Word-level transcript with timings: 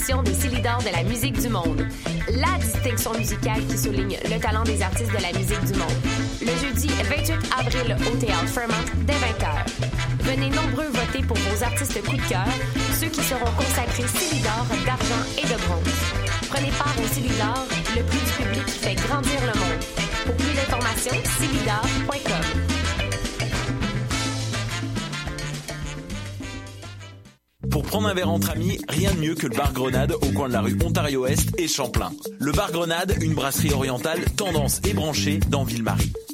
édition 0.00 0.22
des 0.22 0.34
Célidors 0.34 0.82
de 0.82 0.90
la 0.90 1.02
musique 1.02 1.40
du 1.40 1.48
monde. 1.48 1.86
La 2.28 2.58
distinction 2.58 3.12
musicale 3.14 3.64
qui 3.68 3.78
souligne 3.78 4.16
le 4.24 4.38
talent 4.40 4.64
des 4.64 4.80
artistes 4.82 5.10
de 5.10 5.22
la 5.22 5.32
musique 5.38 5.64
du 5.64 5.78
monde. 5.78 6.19
Le 6.40 6.56
jeudi 6.56 6.88
28 6.88 7.34
avril 7.58 7.96
au 8.10 8.16
Théâtre 8.16 8.46
Fairmont 8.46 8.74
dès 9.06 9.12
20h. 9.12 9.50
Venez 10.20 10.48
nombreux 10.48 10.86
voter 10.86 11.22
pour 11.26 11.36
vos 11.36 11.62
artistes 11.62 12.02
coup 12.02 12.16
de 12.16 12.28
cœur, 12.28 12.46
ceux 12.98 13.08
qui 13.08 13.20
seront 13.20 13.50
consacrés 13.56 14.06
Célidors 14.06 14.66
d'argent 14.86 15.22
et 15.36 15.42
de 15.42 15.60
bronze. 15.66 15.94
Prenez 16.48 16.70
part 16.70 16.94
au 16.98 17.14
Célidor, 17.14 17.66
le 17.94 18.02
prix 18.04 18.18
du 18.18 18.32
public 18.42 18.64
qui 18.64 18.78
fait 18.78 18.94
grandir 18.94 19.40
le 19.40 19.58
monde. 19.58 19.80
Pour 20.24 20.34
plus 20.36 20.54
d'informations, 20.54 21.16
célidor.com. 21.38 22.70
Pour 27.70 27.82
prendre 27.82 28.08
un 28.08 28.14
verre 28.14 28.30
entre 28.30 28.50
amis, 28.50 28.80
rien 28.88 29.12
de 29.12 29.20
mieux 29.20 29.34
que 29.34 29.46
le 29.46 29.54
bar 29.54 29.72
Grenade 29.74 30.12
au 30.12 30.32
coin 30.32 30.48
de 30.48 30.54
la 30.54 30.62
rue 30.62 30.76
Ontario-Est 30.82 31.60
et 31.60 31.68
Champlain. 31.68 32.10
Le 32.38 32.52
bar 32.52 32.72
Grenade, 32.72 33.14
une 33.20 33.34
brasserie 33.34 33.72
orientale 33.72 34.24
tendance 34.36 34.80
et 34.88 34.94
branchée 34.94 35.38
dans 35.50 35.64
Ville-Marie. 35.64 36.12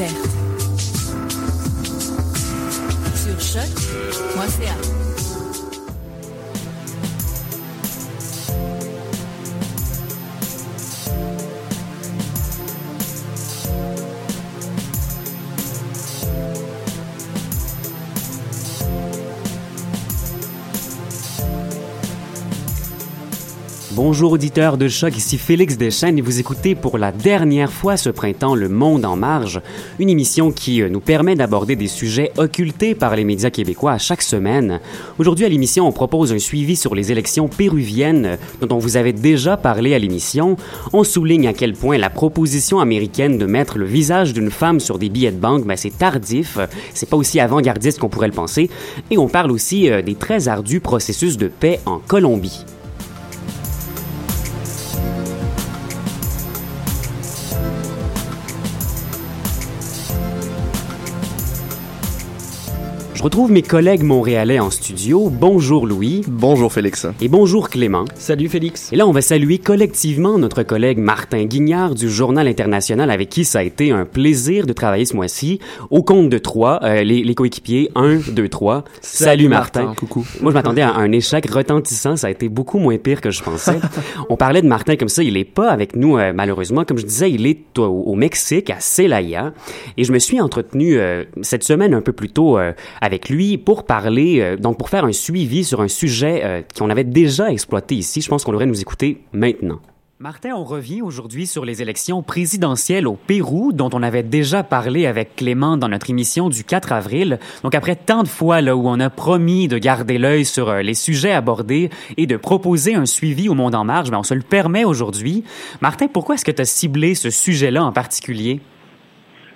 Musique, 0.00 0.16
découverte. 0.16 0.30
Sur 3.14 3.40
choc.ca. 3.40 4.89
Bonjour 24.02 24.32
auditeurs 24.32 24.78
de 24.78 24.88
Choc, 24.88 25.18
ici 25.18 25.36
Félix 25.36 25.76
Deschênes 25.76 26.16
et 26.16 26.22
vous 26.22 26.40
écoutez 26.40 26.74
pour 26.74 26.96
la 26.96 27.12
dernière 27.12 27.70
fois 27.70 27.98
ce 27.98 28.08
printemps 28.08 28.54
Le 28.54 28.70
Monde 28.70 29.04
en 29.04 29.14
marge, 29.14 29.60
une 29.98 30.08
émission 30.08 30.52
qui 30.52 30.80
euh, 30.80 30.88
nous 30.88 31.00
permet 31.00 31.34
d'aborder 31.34 31.76
des 31.76 31.86
sujets 31.86 32.32
occultés 32.38 32.94
par 32.94 33.14
les 33.14 33.24
médias 33.24 33.50
québécois 33.50 33.98
chaque 33.98 34.22
semaine. 34.22 34.80
Aujourd'hui 35.18 35.44
à 35.44 35.50
l'émission, 35.50 35.86
on 35.86 35.92
propose 35.92 36.32
un 36.32 36.38
suivi 36.38 36.76
sur 36.76 36.94
les 36.94 37.12
élections 37.12 37.46
péruviennes 37.48 38.38
dont 38.62 38.74
on 38.74 38.78
vous 38.78 38.96
avait 38.96 39.12
déjà 39.12 39.58
parlé 39.58 39.94
à 39.94 39.98
l'émission. 39.98 40.56
On 40.94 41.04
souligne 41.04 41.46
à 41.46 41.52
quel 41.52 41.74
point 41.74 41.98
la 41.98 42.08
proposition 42.08 42.80
américaine 42.80 43.36
de 43.36 43.44
mettre 43.44 43.76
le 43.76 43.84
visage 43.84 44.32
d'une 44.32 44.50
femme 44.50 44.80
sur 44.80 44.98
des 44.98 45.10
billets 45.10 45.30
de 45.30 45.38
banque, 45.38 45.66
ben, 45.66 45.76
c'est 45.76 45.98
tardif, 45.98 46.56
c'est 46.94 47.10
pas 47.10 47.18
aussi 47.18 47.38
avant-gardiste 47.38 47.98
qu'on 47.98 48.08
pourrait 48.08 48.28
le 48.28 48.32
penser. 48.32 48.70
Et 49.10 49.18
on 49.18 49.28
parle 49.28 49.50
aussi 49.50 49.90
euh, 49.90 50.00
des 50.00 50.14
très 50.14 50.48
ardus 50.48 50.80
processus 50.80 51.36
de 51.36 51.48
paix 51.48 51.80
en 51.84 51.98
Colombie. 51.98 52.64
Je 63.20 63.24
retrouve 63.24 63.52
mes 63.52 63.60
collègues 63.60 64.02
montréalais 64.02 64.60
en 64.60 64.70
studio. 64.70 65.28
Bonjour 65.28 65.86
Louis. 65.86 66.24
Bonjour 66.26 66.72
Félix. 66.72 67.06
Et 67.20 67.28
bonjour 67.28 67.68
Clément. 67.68 68.06
Salut 68.14 68.48
Félix. 68.48 68.90
Et 68.94 68.96
là, 68.96 69.06
on 69.06 69.12
va 69.12 69.20
saluer 69.20 69.58
collectivement 69.58 70.38
notre 70.38 70.62
collègue 70.62 70.96
Martin 70.96 71.44
Guignard 71.44 71.94
du 71.94 72.08
Journal 72.08 72.48
International 72.48 73.10
avec 73.10 73.28
qui 73.28 73.44
ça 73.44 73.58
a 73.58 73.62
été 73.62 73.90
un 73.90 74.06
plaisir 74.06 74.64
de 74.64 74.72
travailler 74.72 75.04
ce 75.04 75.14
mois-ci. 75.14 75.60
Au 75.90 76.02
compte 76.02 76.30
de 76.30 76.38
trois, 76.38 76.80
euh, 76.82 77.02
les, 77.02 77.22
les, 77.22 77.34
coéquipiers, 77.34 77.90
un, 77.94 78.20
deux, 78.26 78.48
trois. 78.48 78.84
Salut, 79.02 79.48
Martin. 79.48 79.92
Coucou. 79.94 80.26
Moi, 80.40 80.50
je 80.50 80.54
m'attendais 80.54 80.80
à 80.80 80.94
un 80.94 81.12
échec 81.12 81.44
retentissant. 81.50 82.16
Ça 82.16 82.28
a 82.28 82.30
été 82.30 82.48
beaucoup 82.48 82.78
moins 82.78 82.96
pire 82.96 83.20
que 83.20 83.30
je 83.30 83.42
pensais. 83.42 83.80
on 84.30 84.38
parlait 84.38 84.62
de 84.62 84.66
Martin 84.66 84.96
comme 84.96 85.10
ça. 85.10 85.22
Il 85.22 85.36
est 85.36 85.44
pas 85.44 85.68
avec 85.68 85.94
nous, 85.94 86.16
euh, 86.16 86.32
malheureusement. 86.34 86.86
Comme 86.86 86.96
je 86.96 87.04
disais, 87.04 87.30
il 87.30 87.46
est 87.46 87.78
au, 87.78 87.82
au, 87.82 88.14
Mexique, 88.14 88.70
à 88.70 88.80
Celaya. 88.80 89.52
Et 89.98 90.04
je 90.04 90.12
me 90.14 90.18
suis 90.18 90.40
entretenu 90.40 90.98
euh, 90.98 91.24
cette 91.42 91.64
semaine 91.64 91.92
un 91.92 92.00
peu 92.00 92.12
plus 92.12 92.30
tôt 92.30 92.58
avec 93.02 93.09
lui 93.28 93.58
pour 93.58 93.84
parler, 93.84 94.40
euh, 94.40 94.56
donc 94.56 94.78
pour 94.78 94.88
faire 94.88 95.04
un 95.04 95.12
suivi 95.12 95.64
sur 95.64 95.80
un 95.80 95.88
sujet 95.88 96.42
euh, 96.44 96.62
qu'on 96.76 96.90
avait 96.90 97.04
déjà 97.04 97.50
exploité 97.50 97.94
ici. 97.94 98.20
Je 98.20 98.28
pense 98.28 98.44
qu'on 98.44 98.52
devrait 98.52 98.66
nous 98.66 98.80
écouter 98.80 99.22
maintenant. 99.32 99.80
Martin, 100.22 100.50
on 100.54 100.64
revient 100.64 101.00
aujourd'hui 101.00 101.46
sur 101.46 101.64
les 101.64 101.80
élections 101.80 102.22
présidentielles 102.22 103.06
au 103.06 103.14
Pérou, 103.14 103.72
dont 103.72 103.88
on 103.94 104.02
avait 104.02 104.22
déjà 104.22 104.62
parlé 104.62 105.06
avec 105.06 105.34
Clément 105.34 105.78
dans 105.78 105.88
notre 105.88 106.10
émission 106.10 106.50
du 106.50 106.62
4 106.62 106.92
avril. 106.92 107.38
Donc 107.62 107.74
après 107.74 107.96
tant 107.96 108.22
de 108.22 108.28
fois 108.28 108.60
là 108.60 108.76
où 108.76 108.86
on 108.86 109.00
a 109.00 109.08
promis 109.08 109.66
de 109.66 109.78
garder 109.78 110.18
l'œil 110.18 110.44
sur 110.44 110.68
euh, 110.68 110.82
les 110.82 110.92
sujets 110.92 111.32
abordés 111.32 111.88
et 112.18 112.26
de 112.26 112.36
proposer 112.36 112.94
un 112.94 113.06
suivi 113.06 113.48
au 113.48 113.54
Monde 113.54 113.74
en 113.74 113.84
marge, 113.84 114.10
ben 114.10 114.18
on 114.18 114.22
se 114.22 114.34
le 114.34 114.42
permet 114.42 114.84
aujourd'hui. 114.84 115.42
Martin, 115.80 116.06
pourquoi 116.06 116.34
est-ce 116.34 116.44
que 116.44 116.50
tu 116.50 116.60
as 116.60 116.66
ciblé 116.66 117.14
ce 117.14 117.30
sujet-là 117.30 117.82
en 117.82 117.92
particulier? 117.92 118.60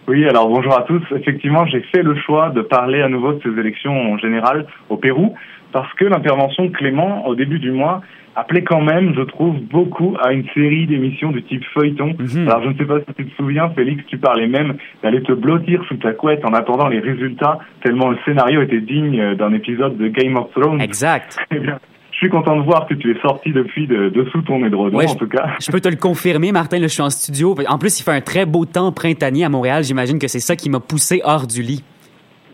Oui, 0.07 0.29
alors 0.29 0.49
bonjour 0.49 0.77
à 0.77 0.83
tous. 0.83 1.03
Effectivement, 1.17 1.65
j'ai 1.67 1.81
fait 1.81 2.03
le 2.03 2.15
choix 2.15 2.51
de 2.51 2.61
parler 2.61 3.01
à 3.01 3.09
nouveau 3.09 3.33
de 3.33 3.41
ces 3.43 3.59
élections 3.59 4.13
en 4.13 4.19
général 4.19 4.67
au 4.91 4.99
Pérou 4.99 5.35
parce 5.73 5.93
que 5.95 6.05
l'intervention 6.05 6.67
de 6.67 6.71
Clément 6.71 7.27
au 7.27 7.35
début 7.35 7.59
du 7.59 7.73
mois 7.73 8.03
appelait 8.37 8.65
quand 8.65 8.83
même, 8.83 9.15
je 9.17 9.23
trouve, 9.23 9.57
beaucoup 9.61 10.17
à 10.23 10.33
une 10.33 10.45
série 10.53 10.87
d'émissions 10.87 11.31
du 11.31 11.43
type 11.43 11.65
feuilleton. 11.73 12.15
Mhm. 12.19 12.49
Alors 12.49 12.63
je 12.65 12.69
ne 12.69 12.75
sais 12.75 12.85
pas 12.85 12.99
si 13.01 13.15
tu 13.15 13.27
te 13.27 13.37
souviens, 13.37 13.71
Félix, 13.71 14.05
tu 14.07 14.19
parlais 14.19 14.47
même 14.47 14.75
d'aller 15.03 15.23
te 15.23 15.33
blottir 15.33 15.83
sous 15.89 15.97
ta 15.97 16.13
couette 16.13 16.45
en 16.45 16.53
attendant 16.53 16.89
les 16.89 17.01
résultats, 17.01 17.59
tellement 17.83 18.11
le 18.11 18.19
scénario 18.25 18.61
était 18.63 18.81
digne 18.81 19.35
d'un 19.37 19.53
épisode 19.53 19.97
de 19.97 20.09
Game 20.09 20.37
of 20.37 20.51
Thrones. 20.53 20.81
Exact. 20.81 21.39
Eh 21.51 21.61
bien, 21.61 21.79
je 22.15 22.19
suis 22.19 22.29
content 22.29 22.57
de 22.57 22.63
voir 22.63 22.87
que 22.87 22.95
tu 22.95 23.11
es 23.11 23.21
sorti 23.21 23.51
depuis 23.51 23.89
de, 23.89 24.09
dessous 24.09 24.41
ton 24.43 24.65
édredon, 24.65 24.97
Ouais, 24.97 25.11
en 25.11 25.15
tout 25.17 25.27
cas. 25.27 25.57
Je 25.61 25.71
peux 25.73 25.81
te 25.81 25.89
le 25.89 25.97
confirmer, 25.97 26.53
Martin, 26.53 26.79
là, 26.79 26.87
je 26.87 26.93
suis 26.93 27.03
en 27.03 27.11
studio. 27.11 27.57
En 27.69 27.77
plus, 27.77 27.99
il 27.99 28.05
fait 28.05 28.13
un 28.13 28.21
très 28.21 28.47
beau 28.47 28.67
temps 28.67 28.93
printanier 28.93 29.45
à 29.45 29.49
Montréal. 29.49 29.83
J'imagine 29.83 30.21
que 30.21 30.29
c'est 30.29 30.39
ça 30.39 30.55
qui 30.55 30.71
m'a 30.71 30.79
poussé 30.79 31.23
hors 31.25 31.49
du 31.49 31.63
lit. 31.63 31.83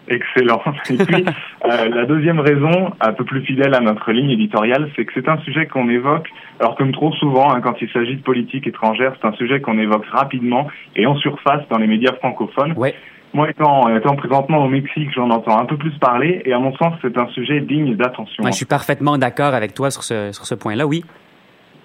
Excellent. 0.08 0.62
Et 0.90 0.96
puis, 0.96 1.24
euh, 1.66 1.88
la 1.88 2.06
deuxième 2.06 2.40
raison, 2.40 2.90
un 3.00 3.12
peu 3.12 3.24
plus 3.24 3.42
fidèle 3.42 3.74
à 3.74 3.80
notre 3.80 4.10
ligne 4.12 4.30
éditoriale, 4.30 4.90
c'est 4.96 5.04
que 5.04 5.12
c'est 5.14 5.28
un 5.28 5.38
sujet 5.38 5.66
qu'on 5.66 5.88
évoque, 5.90 6.28
alors 6.58 6.74
comme 6.74 6.92
trop 6.92 7.12
souvent, 7.12 7.52
hein, 7.52 7.60
quand 7.60 7.74
il 7.80 7.88
s'agit 7.90 8.16
de 8.16 8.22
politique 8.22 8.66
étrangère, 8.66 9.12
c'est 9.20 9.28
un 9.28 9.34
sujet 9.34 9.60
qu'on 9.60 9.78
évoque 9.78 10.06
rapidement 10.06 10.68
et 10.96 11.06
en 11.06 11.16
surface 11.16 11.62
dans 11.70 11.78
les 11.78 11.86
médias 11.86 12.14
francophones. 12.14 12.72
Ouais. 12.76 12.94
Moi, 13.32 13.48
étant, 13.50 14.16
présentement 14.16 14.64
au 14.64 14.68
Mexique, 14.68 15.08
j'en 15.14 15.30
entends 15.30 15.58
un 15.58 15.66
peu 15.66 15.76
plus 15.76 15.96
parler 15.98 16.42
et 16.44 16.52
à 16.52 16.58
mon 16.58 16.74
sens, 16.76 16.94
c'est 17.00 17.16
un 17.16 17.28
sujet 17.28 17.60
digne 17.60 17.94
d'attention. 17.94 18.42
Ouais, 18.42 18.50
je 18.50 18.56
suis 18.56 18.66
parfaitement 18.66 19.18
d'accord 19.18 19.54
avec 19.54 19.72
toi 19.72 19.90
sur 19.90 20.02
ce, 20.02 20.32
sur 20.32 20.46
ce 20.46 20.54
point-là, 20.54 20.86
oui. 20.86 21.04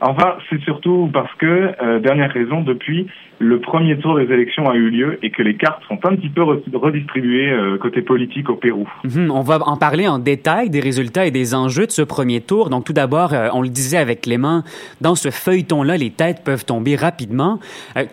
Enfin, 0.01 0.35
c'est 0.49 0.59
surtout 0.61 1.09
parce 1.13 1.33
que, 1.35 1.71
euh, 1.81 1.99
dernière 1.99 2.31
raison, 2.31 2.61
depuis, 2.61 3.07
le 3.39 3.59
premier 3.59 3.97
tour 3.97 4.17
des 4.17 4.31
élections 4.31 4.69
a 4.69 4.75
eu 4.75 4.89
lieu 4.89 5.17
et 5.23 5.29
que 5.29 5.41
les 5.41 5.55
cartes 5.55 5.81
sont 5.87 5.97
un 6.05 6.15
petit 6.15 6.29
peu 6.29 6.41
re- 6.41 6.61
redistribuées 6.73 7.49
euh, 7.51 7.77
côté 7.77 8.01
politique 8.01 8.49
au 8.49 8.55
Pérou. 8.55 8.87
Mhm, 9.05 9.31
On 9.31 9.41
va 9.41 9.59
en 9.65 9.77
parler 9.77 10.07
en 10.07 10.19
détail 10.19 10.69
des 10.69 10.81
résultats 10.81 11.25
et 11.25 11.31
des 11.31 11.55
enjeux 11.55 11.85
de 11.85 11.91
ce 11.91 12.01
premier 12.01 12.41
tour. 12.41 12.69
Donc 12.69 12.83
tout 12.83 12.93
d'abord, 12.93 13.33
euh, 13.33 13.47
on 13.53 13.61
le 13.61 13.69
disait 13.69 13.97
avec 13.97 14.21
Clément, 14.21 14.63
dans 14.99 15.15
ce 15.15 15.31
feuilleton-là, 15.31 15.95
les 15.97 16.11
têtes 16.11 16.43
peuvent 16.43 16.65
tomber 16.65 16.95
rapidement. 16.97 17.59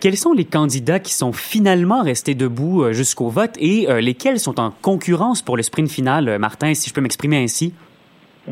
Quels 0.01 0.17
sont 0.17 0.33
les 0.33 0.45
candidats 0.45 1.01
qui 1.01 1.13
sont 1.15 1.33
finalement 1.33 2.03
restés 2.03 2.35
debout 2.35 2.93
jusqu'au 2.93 3.29
vote 3.29 3.53
et 3.59 3.87
lesquels 4.01 4.39
sont 4.39 4.61
en 4.61 4.71
concurrence 4.71 5.43
pour 5.43 5.57
le 5.57 5.63
sprint 5.63 5.91
final, 5.91 6.39
Martin, 6.39 6.75
si 6.75 6.89
je 6.89 6.95
peux 6.95 7.01
m'exprimer 7.01 7.43
ainsi? 7.43 7.75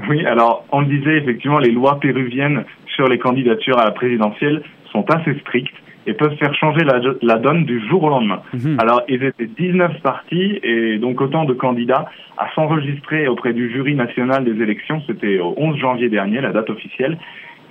Oui, 0.08 0.24
alors 0.24 0.64
on 0.70 0.82
le 0.82 0.86
disait 0.86 1.18
effectivement, 1.18 1.58
les 1.58 1.72
lois 1.72 1.98
péruviennes 1.98 2.64
sur 3.00 3.08
les 3.08 3.18
candidatures 3.18 3.78
à 3.78 3.84
la 3.84 3.92
présidentielle 3.92 4.62
sont 4.92 5.06
assez 5.10 5.32
strictes 5.40 5.74
et 6.06 6.12
peuvent 6.12 6.36
faire 6.36 6.54
changer 6.54 6.84
la, 6.84 7.00
la 7.22 7.36
donne 7.36 7.64
du 7.64 7.80
jour 7.88 8.02
au 8.02 8.10
lendemain. 8.10 8.42
Mhm. 8.52 8.76
Alors, 8.78 9.00
ils 9.08 9.22
étaient 9.22 9.46
19 9.46 10.02
partis 10.02 10.60
et 10.62 10.98
donc 10.98 11.18
autant 11.22 11.46
de 11.46 11.54
candidats 11.54 12.10
à 12.36 12.48
s'enregistrer 12.54 13.26
auprès 13.26 13.54
du 13.54 13.72
jury 13.72 13.94
national 13.94 14.44
des 14.44 14.62
élections. 14.62 15.00
C'était 15.06 15.38
au 15.38 15.54
11 15.56 15.78
janvier 15.78 16.10
dernier, 16.10 16.42
la 16.42 16.52
date 16.52 16.68
officielle. 16.68 17.16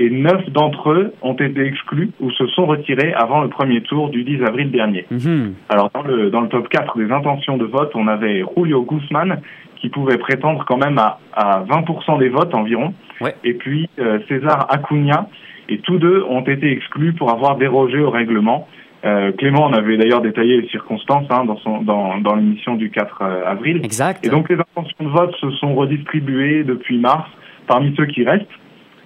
Et 0.01 0.09
neuf 0.09 0.49
d'entre 0.49 0.91
eux 0.91 1.13
ont 1.21 1.33
été 1.33 1.61
exclus 1.61 2.09
ou 2.21 2.31
se 2.31 2.47
sont 2.47 2.65
retirés 2.65 3.13
avant 3.13 3.41
le 3.41 3.49
premier 3.49 3.81
tour 3.81 4.09
du 4.09 4.23
10 4.23 4.43
avril 4.45 4.71
dernier. 4.71 5.05
Mhm. 5.11 5.53
Alors, 5.69 5.91
dans 5.93 6.03
le, 6.03 6.31
dans 6.31 6.41
le 6.41 6.47
top 6.47 6.69
4 6.69 6.97
des 6.97 7.11
intentions 7.11 7.57
de 7.57 7.65
vote, 7.65 7.91
on 7.93 8.07
avait 8.07 8.43
Julio 8.55 8.81
Guzman, 8.83 9.41
qui 9.79 9.89
pouvait 9.89 10.17
prétendre 10.17 10.65
quand 10.67 10.77
même 10.77 10.97
à, 10.97 11.19
à 11.33 11.63
20% 11.63 12.19
des 12.19 12.29
votes 12.29 12.53
environ. 12.53 12.93
Ouais. 13.21 13.35
Et 13.43 13.53
puis 13.53 13.89
euh, 13.99 14.19
César 14.27 14.67
Acuna, 14.69 15.27
et 15.67 15.79
tous 15.79 15.97
deux 15.97 16.23
ont 16.23 16.41
été 16.41 16.71
exclus 16.71 17.13
pour 17.13 17.31
avoir 17.31 17.57
dérogé 17.57 17.99
au 17.99 18.09
règlement. 18.09 18.67
Euh, 19.05 19.31
Clément 19.31 19.65
en 19.65 19.73
avait 19.73 19.97
d'ailleurs 19.97 20.21
détaillé 20.21 20.61
les 20.61 20.67
circonstances 20.67 21.27
hein, 21.29 21.45
dans, 21.45 21.57
son, 21.57 21.81
dans, 21.81 22.17
dans 22.17 22.35
l'émission 22.35 22.75
du 22.75 22.89
4 22.89 23.21
avril. 23.45 23.81
Exact. 23.83 24.25
Et 24.25 24.29
donc 24.29 24.49
les 24.49 24.57
intentions 24.57 25.05
de 25.05 25.09
vote 25.09 25.33
se 25.35 25.51
sont 25.51 25.75
redistribuées 25.75 26.63
depuis 26.63 26.97
mars 26.97 27.29
parmi 27.67 27.93
ceux 27.95 28.07
qui 28.07 28.23
restent. 28.23 28.47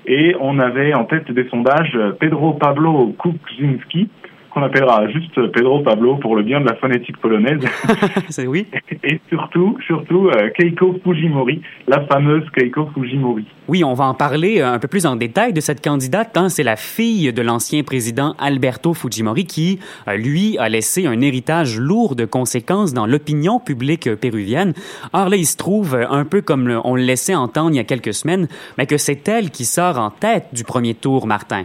Et 0.06 0.36
on 0.40 0.60
avait 0.60 0.94
en 0.94 1.06
tête 1.06 1.32
des 1.32 1.48
sondages 1.50 1.96
euh, 1.96 2.12
Pedro 2.12 2.54
Pablo 2.54 3.16
Kuczynski, 3.20 4.10
qu'on 4.54 4.64
appellera 4.64 5.08
juste 5.10 5.52
Pedro 5.52 5.82
Pablo 5.82 6.18
pour 6.18 6.36
le 6.36 6.44
bien 6.44 6.62
de 6.62 6.66
la 6.66 6.76
phonétique 6.76 7.18
polonaise. 7.18 7.60
C'est 8.30 8.48
oui. 8.48 8.68
Et 9.04 9.20
surtout, 9.30 9.78
surtout 9.86 10.28
euh, 10.28 10.50
Keiko 10.56 11.00
Fujimori, 11.04 11.62
la 11.88 12.02
fameuse 12.06 12.44
Keiko 12.56 12.90
Fujimori. 12.94 13.46
Oui, 13.68 13.84
on 13.84 13.94
va 13.94 14.06
en 14.06 14.14
parler 14.14 14.62
euh, 14.62 14.74
un 14.74 14.80
peu 14.80 14.88
plus 14.88 15.06
en 15.06 15.16
détail 15.16 15.54
de 15.54 15.62
cette 15.62 15.84
candidate. 15.84 16.38
Hein. 16.38 16.50
C'est 16.50 16.64
la 16.64 16.76
fille 16.76 17.34
de 17.34 17.42
l'ancien 17.42 17.84
président 17.84 18.36
Alberto 18.40 18.94
Fujimori 18.94 19.46
qui, 19.46 19.80
euh, 20.08 20.16
lui, 20.18 20.58
a 20.60 20.70
laissé 20.70 21.08
un 21.08 21.20
héritage 21.22 21.80
lourd 21.80 22.16
de 22.16 22.26
conséquences 22.26 22.94
dans 22.94 23.08
l'opinion 23.08 23.60
publique 23.60 24.14
péruvienne. 24.16 24.74
Or 25.14 25.30
là, 25.30 25.36
il 25.36 25.46
se 25.46 25.58
trouve, 25.58 25.96
un 25.96 26.26
peu 26.26 26.42
comme 26.42 26.82
on 26.84 26.96
le 26.96 27.04
laissait 27.04 27.36
entendre 27.36 27.72
il 27.72 27.78
y 27.78 27.80
a 27.80 27.84
quelques 27.84 28.14
semaines, 28.14 28.48
mais 28.78 28.86
que 28.86 28.98
c'est 28.98 29.28
elle 29.28 29.50
qui 29.50 29.66
sort 29.66 29.98
en 29.98 30.12
tête 30.12 30.48
du 30.54 30.64
premier 30.64 30.94
tour, 30.94 31.26
Martin. 31.26 31.64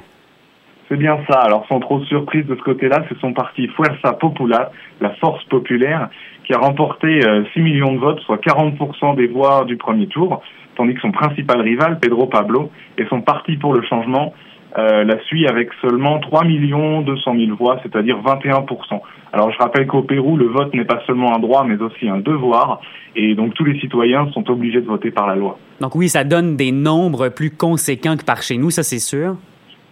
C'est 0.88 0.96
bien 0.96 1.19
ça. 1.29 1.40
Alors, 1.40 1.67
sans 1.69 1.81
trop 1.81 1.99
de 1.99 2.06
surprise 2.06 2.46
de 2.46 2.56
ce 2.56 2.62
côté-là, 2.62 3.05
c'est 3.08 3.19
son 3.19 3.35
parti 3.35 3.69
Fuerza 3.69 4.14
Popular, 4.14 4.70
la 5.00 5.11
force 5.17 5.44
populaire, 5.44 6.08
qui 6.44 6.55
a 6.55 6.58
remporté 6.58 7.20
euh, 7.26 7.44
6 7.52 7.61
millions 7.61 7.93
de 7.93 7.99
votes, 7.99 8.20
soit 8.20 8.43
40% 8.43 9.17
des 9.17 9.26
voix 9.26 9.64
du 9.67 9.76
premier 9.76 10.06
tour, 10.06 10.43
tandis 10.76 10.94
que 10.94 11.00
son 11.00 11.12
principal 11.12 11.61
rival, 11.61 11.99
Pedro 12.00 12.26
Pablo, 12.26 12.70
et 12.96 13.05
son 13.11 13.20
parti 13.20 13.56
pour 13.56 13.75
le 13.75 13.82
changement, 13.82 14.32
euh, 14.79 15.05
la 15.05 15.19
suit 15.25 15.46
avec 15.46 15.70
seulement 15.82 16.20
3 16.20 16.44
200 16.44 17.34
000 17.37 17.56
voix, 17.56 17.79
c'est-à-dire 17.82 18.19
21%. 18.25 19.00
Alors, 19.32 19.50
je 19.52 19.58
rappelle 19.58 19.87
qu'au 19.87 20.02
Pérou, 20.02 20.38
le 20.38 20.46
vote 20.46 20.73
n'est 20.75 20.87
pas 20.87 21.02
seulement 21.06 21.34
un 21.37 21.38
droit, 21.38 21.64
mais 21.64 21.76
aussi 21.82 22.08
un 22.08 22.19
devoir, 22.19 22.81
et 23.14 23.34
donc 23.34 23.52
tous 23.55 23.64
les 23.64 23.79
citoyens 23.81 24.31
sont 24.32 24.49
obligés 24.50 24.81
de 24.81 24.87
voter 24.87 25.11
par 25.11 25.26
la 25.26 25.37
loi. 25.37 25.58
Donc 25.81 25.94
oui, 25.96 26.08
ça 26.08 26.25
donne 26.25 26.56
des 26.56 26.73
nombres 26.73 27.29
plus 27.29 27.50
conséquents 27.50 28.17
que 28.17 28.25
par 28.25 28.43
chez 28.43 28.56
nous, 28.56 28.70
ça 28.70 28.82
c'est 28.82 28.99
sûr. 28.99 29.37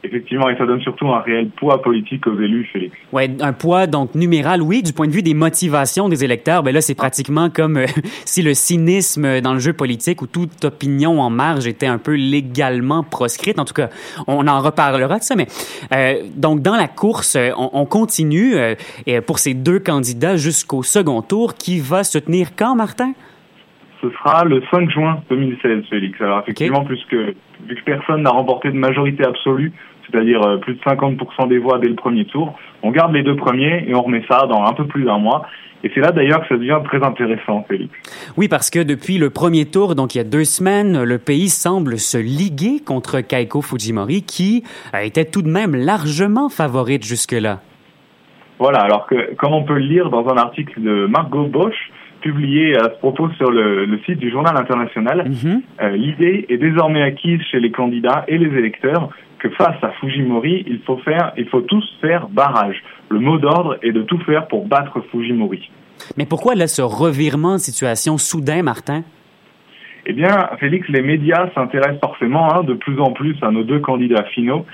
Effectivement, 0.04 0.48
et 0.48 0.56
ça 0.56 0.66
donne 0.66 0.80
surtout 0.82 1.08
un 1.08 1.20
réel 1.20 1.48
poids 1.50 1.82
politique 1.82 2.26
aux 2.26 2.38
élus, 2.38 2.68
Félix. 2.72 2.96
Ouais, 3.12 3.28
un 3.40 3.52
poids 3.52 3.86
donc 3.86 4.14
numéral, 4.14 4.62
oui, 4.62 4.82
du 4.82 4.92
point 4.92 5.06
de 5.08 5.12
vue 5.12 5.22
des 5.22 5.34
motivations 5.34 6.08
des 6.08 6.24
électeurs, 6.24 6.62
ben 6.62 6.72
là 6.72 6.80
c'est 6.80 6.94
pratiquement 6.94 7.50
comme 7.50 7.78
euh, 7.78 7.86
si 8.24 8.42
le 8.42 8.54
cynisme 8.54 9.40
dans 9.40 9.54
le 9.54 9.58
jeu 9.58 9.72
politique 9.72 10.22
où 10.22 10.26
toute 10.26 10.64
opinion 10.64 11.20
en 11.20 11.30
marge 11.30 11.66
était 11.66 11.86
un 11.86 11.98
peu 11.98 12.14
légalement 12.14 13.02
proscrite. 13.02 13.58
En 13.58 13.64
tout 13.64 13.74
cas, 13.74 13.88
on 14.26 14.46
en 14.46 14.60
reparlera 14.60 15.18
de 15.18 15.22
ça. 15.22 15.36
Mais 15.36 15.46
euh, 15.92 16.22
donc 16.36 16.62
dans 16.62 16.76
la 16.76 16.88
course, 16.88 17.36
euh, 17.36 17.50
on, 17.56 17.70
on 17.72 17.86
continue 17.86 18.56
euh, 18.56 18.74
pour 19.26 19.38
ces 19.38 19.54
deux 19.54 19.78
candidats 19.78 20.36
jusqu'au 20.36 20.82
second 20.82 21.22
tour, 21.22 21.54
qui 21.54 21.80
va 21.80 22.04
se 22.04 22.18
tenir 22.18 22.56
quand, 22.56 22.74
Martin? 22.74 23.12
Ce 24.00 24.10
sera 24.10 24.44
le 24.44 24.62
5 24.70 24.90
juin 24.90 25.22
2016, 25.30 25.84
Félix. 25.88 26.20
Alors 26.20 26.40
effectivement, 26.40 26.84
puisque 26.84 27.16
vu 27.66 27.74
que 27.76 27.84
personne 27.84 28.22
n'a 28.22 28.30
remporté 28.30 28.70
de 28.70 28.76
majorité 28.76 29.24
absolue, 29.24 29.72
c'est-à-dire 30.08 30.42
euh, 30.42 30.56
plus 30.58 30.74
de 30.74 30.80
50% 30.80 31.48
des 31.48 31.58
voix 31.58 31.78
dès 31.78 31.88
le 31.88 31.94
premier 31.94 32.24
tour, 32.24 32.54
on 32.82 32.90
garde 32.90 33.12
les 33.12 33.22
deux 33.22 33.36
premiers 33.36 33.84
et 33.88 33.94
on 33.94 34.02
remet 34.02 34.24
ça 34.28 34.46
dans 34.46 34.64
un 34.64 34.72
peu 34.72 34.86
plus 34.86 35.04
d'un 35.04 35.18
mois. 35.18 35.46
Et 35.84 35.90
c'est 35.94 36.00
là 36.00 36.10
d'ailleurs 36.10 36.40
que 36.42 36.48
ça 36.48 36.56
devient 36.56 36.80
très 36.84 37.02
intéressant, 37.04 37.64
Félix. 37.68 37.92
Oui, 38.36 38.48
parce 38.48 38.70
que 38.70 38.82
depuis 38.82 39.18
le 39.18 39.30
premier 39.30 39.66
tour, 39.66 39.94
donc 39.94 40.14
il 40.14 40.18
y 40.18 40.20
a 40.20 40.24
deux 40.24 40.44
semaines, 40.44 41.02
le 41.02 41.18
pays 41.18 41.48
semble 41.48 41.98
se 41.98 42.18
liguer 42.18 42.80
contre 42.84 43.20
Keiko 43.20 43.60
Fujimori, 43.60 44.22
qui 44.22 44.64
était 45.00 45.26
tout 45.26 45.42
de 45.42 45.50
même 45.50 45.76
largement 45.76 46.48
favorite 46.48 47.04
jusque-là. 47.04 47.60
Voilà, 48.58 48.78
alors 48.80 49.06
que 49.06 49.34
comme 49.36 49.52
on 49.52 49.64
peut 49.64 49.74
le 49.74 49.80
lire 49.80 50.08
dans 50.08 50.26
un 50.28 50.38
article 50.38 50.80
de 50.80 51.06
Margot 51.06 51.46
Bosch, 51.46 51.90
publié 52.30 52.76
à 52.76 52.84
ce 52.92 52.98
propos 52.98 53.28
sur 53.38 53.50
le, 53.50 53.84
le 53.86 53.98
site 54.04 54.18
du 54.18 54.30
Journal 54.30 54.56
International, 54.56 55.18
Mhm. 55.28 55.62
euh, 55.82 55.90
l'idée 56.04 56.46
est 56.48 56.56
désormais 56.68 57.02
acquise 57.02 57.40
chez 57.50 57.60
les 57.60 57.70
candidats 57.70 58.24
et 58.26 58.36
les 58.38 58.52
électeurs 58.58 59.10
que 59.38 59.48
face 59.50 59.80
à 59.82 59.90
Fujimori, 60.00 60.64
il 60.66 60.80
faut 60.86 60.96
faire, 61.08 61.32
il 61.36 61.46
faut 61.52 61.60
tous 61.60 61.84
faire 62.00 62.26
barrage. 62.28 62.78
Le 63.10 63.20
mot 63.20 63.38
d'ordre 63.38 63.78
est 63.82 63.92
de 63.92 64.02
tout 64.02 64.18
faire 64.28 64.48
pour 64.48 64.66
battre 64.66 65.00
Fujimori. 65.10 65.70
Mais 66.16 66.26
pourquoi 66.26 66.54
là 66.54 66.66
ce 66.66 66.82
revirement 66.82 67.54
de 67.54 67.58
situation 67.70 68.18
soudain, 68.18 68.62
Martin? 68.62 69.02
Eh 70.06 70.12
bien, 70.12 70.34
Félix, 70.60 70.88
les 70.88 71.02
médias 71.02 71.48
s'intéressent 71.54 72.00
forcément 72.00 72.46
hein, 72.54 72.62
de 72.64 72.74
plus 72.74 72.98
en 73.00 73.12
plus 73.12 73.36
à 73.42 73.50
nos 73.50 73.62
deux 73.64 73.80
candidats 73.80 74.24
finaux 74.34 74.64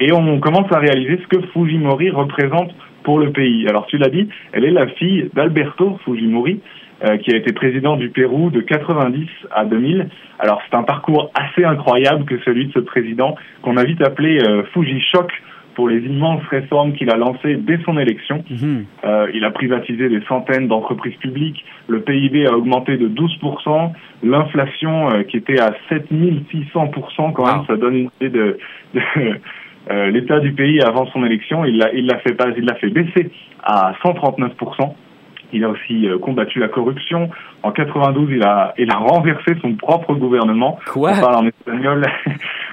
et 0.00 0.12
on 0.12 0.40
commence 0.40 0.70
à 0.72 0.78
réaliser 0.78 1.18
ce 1.22 1.26
que 1.36 1.42
Fujimori 1.52 2.10
représente 2.10 2.72
pour 3.02 3.18
le 3.18 3.32
pays. 3.32 3.66
Alors, 3.68 3.86
tu 3.86 3.98
l'as 3.98 4.10
dit, 4.10 4.28
elle 4.52 4.64
est 4.64 4.70
la 4.70 4.86
fille 4.86 5.28
d'Alberto 5.34 5.98
Fujimori, 6.04 6.60
euh, 7.04 7.16
qui 7.18 7.32
a 7.32 7.36
été 7.36 7.52
président 7.52 7.96
du 7.96 8.10
Pérou 8.10 8.50
de 8.50 8.60
90 8.60 9.28
à 9.50 9.64
2000. 9.64 10.08
Alors, 10.38 10.60
c'est 10.68 10.76
un 10.76 10.82
parcours 10.82 11.30
assez 11.34 11.64
incroyable 11.64 12.24
que 12.24 12.38
celui 12.44 12.66
de 12.66 12.72
ce 12.72 12.80
président 12.80 13.36
qu'on 13.62 13.76
a 13.76 13.84
vite 13.84 14.02
appelé 14.02 14.38
euh, 14.42 14.62
Fuji-choc 14.72 15.30
pour 15.74 15.88
les 15.88 15.98
immenses 16.00 16.42
réformes 16.50 16.92
qu'il 16.94 17.10
a 17.10 17.16
lancées 17.16 17.56
dès 17.56 17.78
son 17.84 17.98
élection. 17.98 18.44
Mhm. 18.50 18.84
Euh, 19.04 19.30
il 19.34 19.44
a 19.44 19.50
privatisé 19.50 20.08
des 20.08 20.20
centaines 20.28 20.68
d'entreprises 20.68 21.16
publiques. 21.16 21.64
Le 21.88 22.00
PIB 22.00 22.46
a 22.46 22.56
augmenté 22.56 22.96
de 22.96 23.08
12%. 23.08 23.92
L'inflation 24.22 25.10
euh, 25.10 25.22
qui 25.22 25.36
était 25.36 25.60
à 25.60 25.72
7600%, 25.90 27.32
quand 27.32 27.46
même, 27.46 27.60
Wow. 27.60 27.66
ça 27.66 27.76
donne 27.76 27.94
une 27.96 28.10
idée 28.20 28.30
de, 28.30 28.58
de, 28.94 29.00
euh, 29.90 30.10
l'état 30.10 30.40
du 30.40 30.52
pays 30.52 30.80
avant 30.80 31.06
son 31.06 31.24
élection. 31.24 31.64
Il 31.64 31.78
l'a, 31.78 31.92
il 31.92 32.06
l'a 32.06 32.18
fait 32.18 32.34
pas, 32.34 32.48
il 32.56 32.64
l'a 32.64 32.74
fait 32.76 32.90
baisser 32.90 33.30
à 33.62 33.94
139%. 34.04 34.94
Il 35.52 35.64
a 35.64 35.68
aussi 35.68 36.06
euh, 36.08 36.18
combattu 36.18 36.58
la 36.58 36.68
corruption. 36.68 37.28
En 37.62 37.72
92, 37.72 38.28
il 38.30 38.42
a, 38.42 38.74
il 38.78 38.90
a 38.90 38.96
renversé 38.96 39.54
son 39.60 39.74
propre 39.74 40.14
gouvernement. 40.14 40.78
Quoi? 40.92 41.12
On 41.16 41.20
parle 41.20 41.36
en 41.36 41.46
espagnol, 41.46 42.06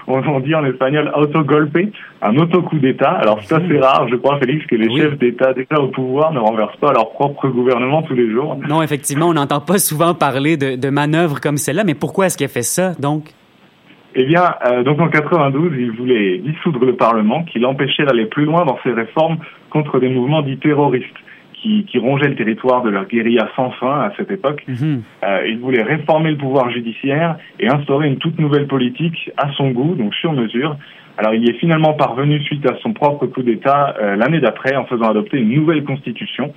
on 0.08 0.22
on 0.28 0.40
dit 0.40 0.56
en 0.56 0.66
espagnol 0.66 1.12
autogolpe, 1.16 1.78
un 2.22 2.36
auto-coup 2.38 2.80
d'État. 2.80 3.12
Alors 3.12 3.40
c'est 3.44 3.56
assez 3.56 3.78
rare, 3.80 4.08
je 4.10 4.16
crois, 4.16 4.40
Félix, 4.40 4.66
que 4.66 4.76
les 4.76 4.88
Oui. 4.88 4.98
chefs 5.02 5.18
d'État 5.18 5.54
déjà 5.54 5.80
au 5.80 5.88
pouvoir 5.88 6.32
ne 6.32 6.40
renversent 6.40 6.78
pas 6.78 6.94
leur 6.94 7.10
propre 7.12 7.48
gouvernement 7.50 8.02
tous 8.04 8.16
les 8.16 8.32
jours. 8.32 8.58
Non, 8.68 8.82
effectivement, 8.82 9.28
on 9.28 9.34
n'entend 9.34 9.60
pas 9.62 9.78
souvent 9.78 10.14
parler 10.14 10.58
de, 10.58 10.76
de 10.76 10.90
manœuvres 10.90 11.40
comme 11.42 11.58
celle-là, 11.58 11.84
mais 11.86 11.96
pourquoi 11.96 12.28
est-ce 12.28 12.38
qu'il 12.38 12.46
a 12.46 12.50
fait 12.50 12.62
ça, 12.64 12.94
donc? 13.00 13.34
Eh 14.16 14.26
bien, 14.26 14.56
euh, 14.66 14.84
donc 14.84 15.00
en 15.00 15.08
92, 15.08 15.72
il 15.78 15.92
voulait 15.92 16.40
dissoudre 16.40 16.84
le 16.84 16.96
Parlement, 16.96 17.44
qui 17.44 17.60
l'empêchait 17.60 18.06
d'aller 18.06 18.26
plus 18.26 18.46
loin 18.46 18.66
dans 18.66 18.80
ses 18.84 18.92
réformes 18.92 19.38
contre 19.70 20.00
des 20.00 20.10
mouvements 20.10 20.42
dits 20.42 20.58
terroristes, 20.58 21.06
qui, 21.62 21.86
qui 21.86 22.00
rongeaient 22.00 22.30
le 22.30 22.36
territoire 22.36 22.82
de 22.84 22.90
leur 22.90 23.06
guérilla 23.06 23.50
sans 23.56 23.72
fin 23.72 24.02
à 24.02 24.14
cette 24.18 24.32
époque. 24.32 24.64
Mhm. 24.68 25.04
Euh, 25.24 25.48
il 25.48 25.60
voulait 25.60 25.84
réformer 25.84 26.32
le 26.32 26.38
pouvoir 26.38 26.70
judiciaire 26.72 27.38
et 27.60 27.68
instaurer 27.68 28.08
une 28.08 28.18
toute 28.18 28.40
nouvelle 28.40 28.68
politique 28.68 29.32
à 29.38 29.52
son 29.54 29.72
goût, 29.72 29.96
donc 29.96 30.14
sur 30.16 30.34
mesure. 30.34 30.78
Alors 31.18 31.34
il 31.34 31.44
y 31.44 31.50
est 31.50 31.60
finalement 31.60 31.94
parvenu 31.94 32.42
suite 32.44 32.66
à 32.66 32.78
son 32.82 32.94
propre 32.94 33.28
coup 33.28 33.44
d'État 33.44 33.96
euh, 34.02 34.16
l'année 34.16 34.40
d'après 34.40 34.76
en 34.76 34.86
faisant 34.86 35.10
adopter 35.10 35.38
une 35.38 35.54
nouvelle 35.54 35.84
constitution. 35.84 36.54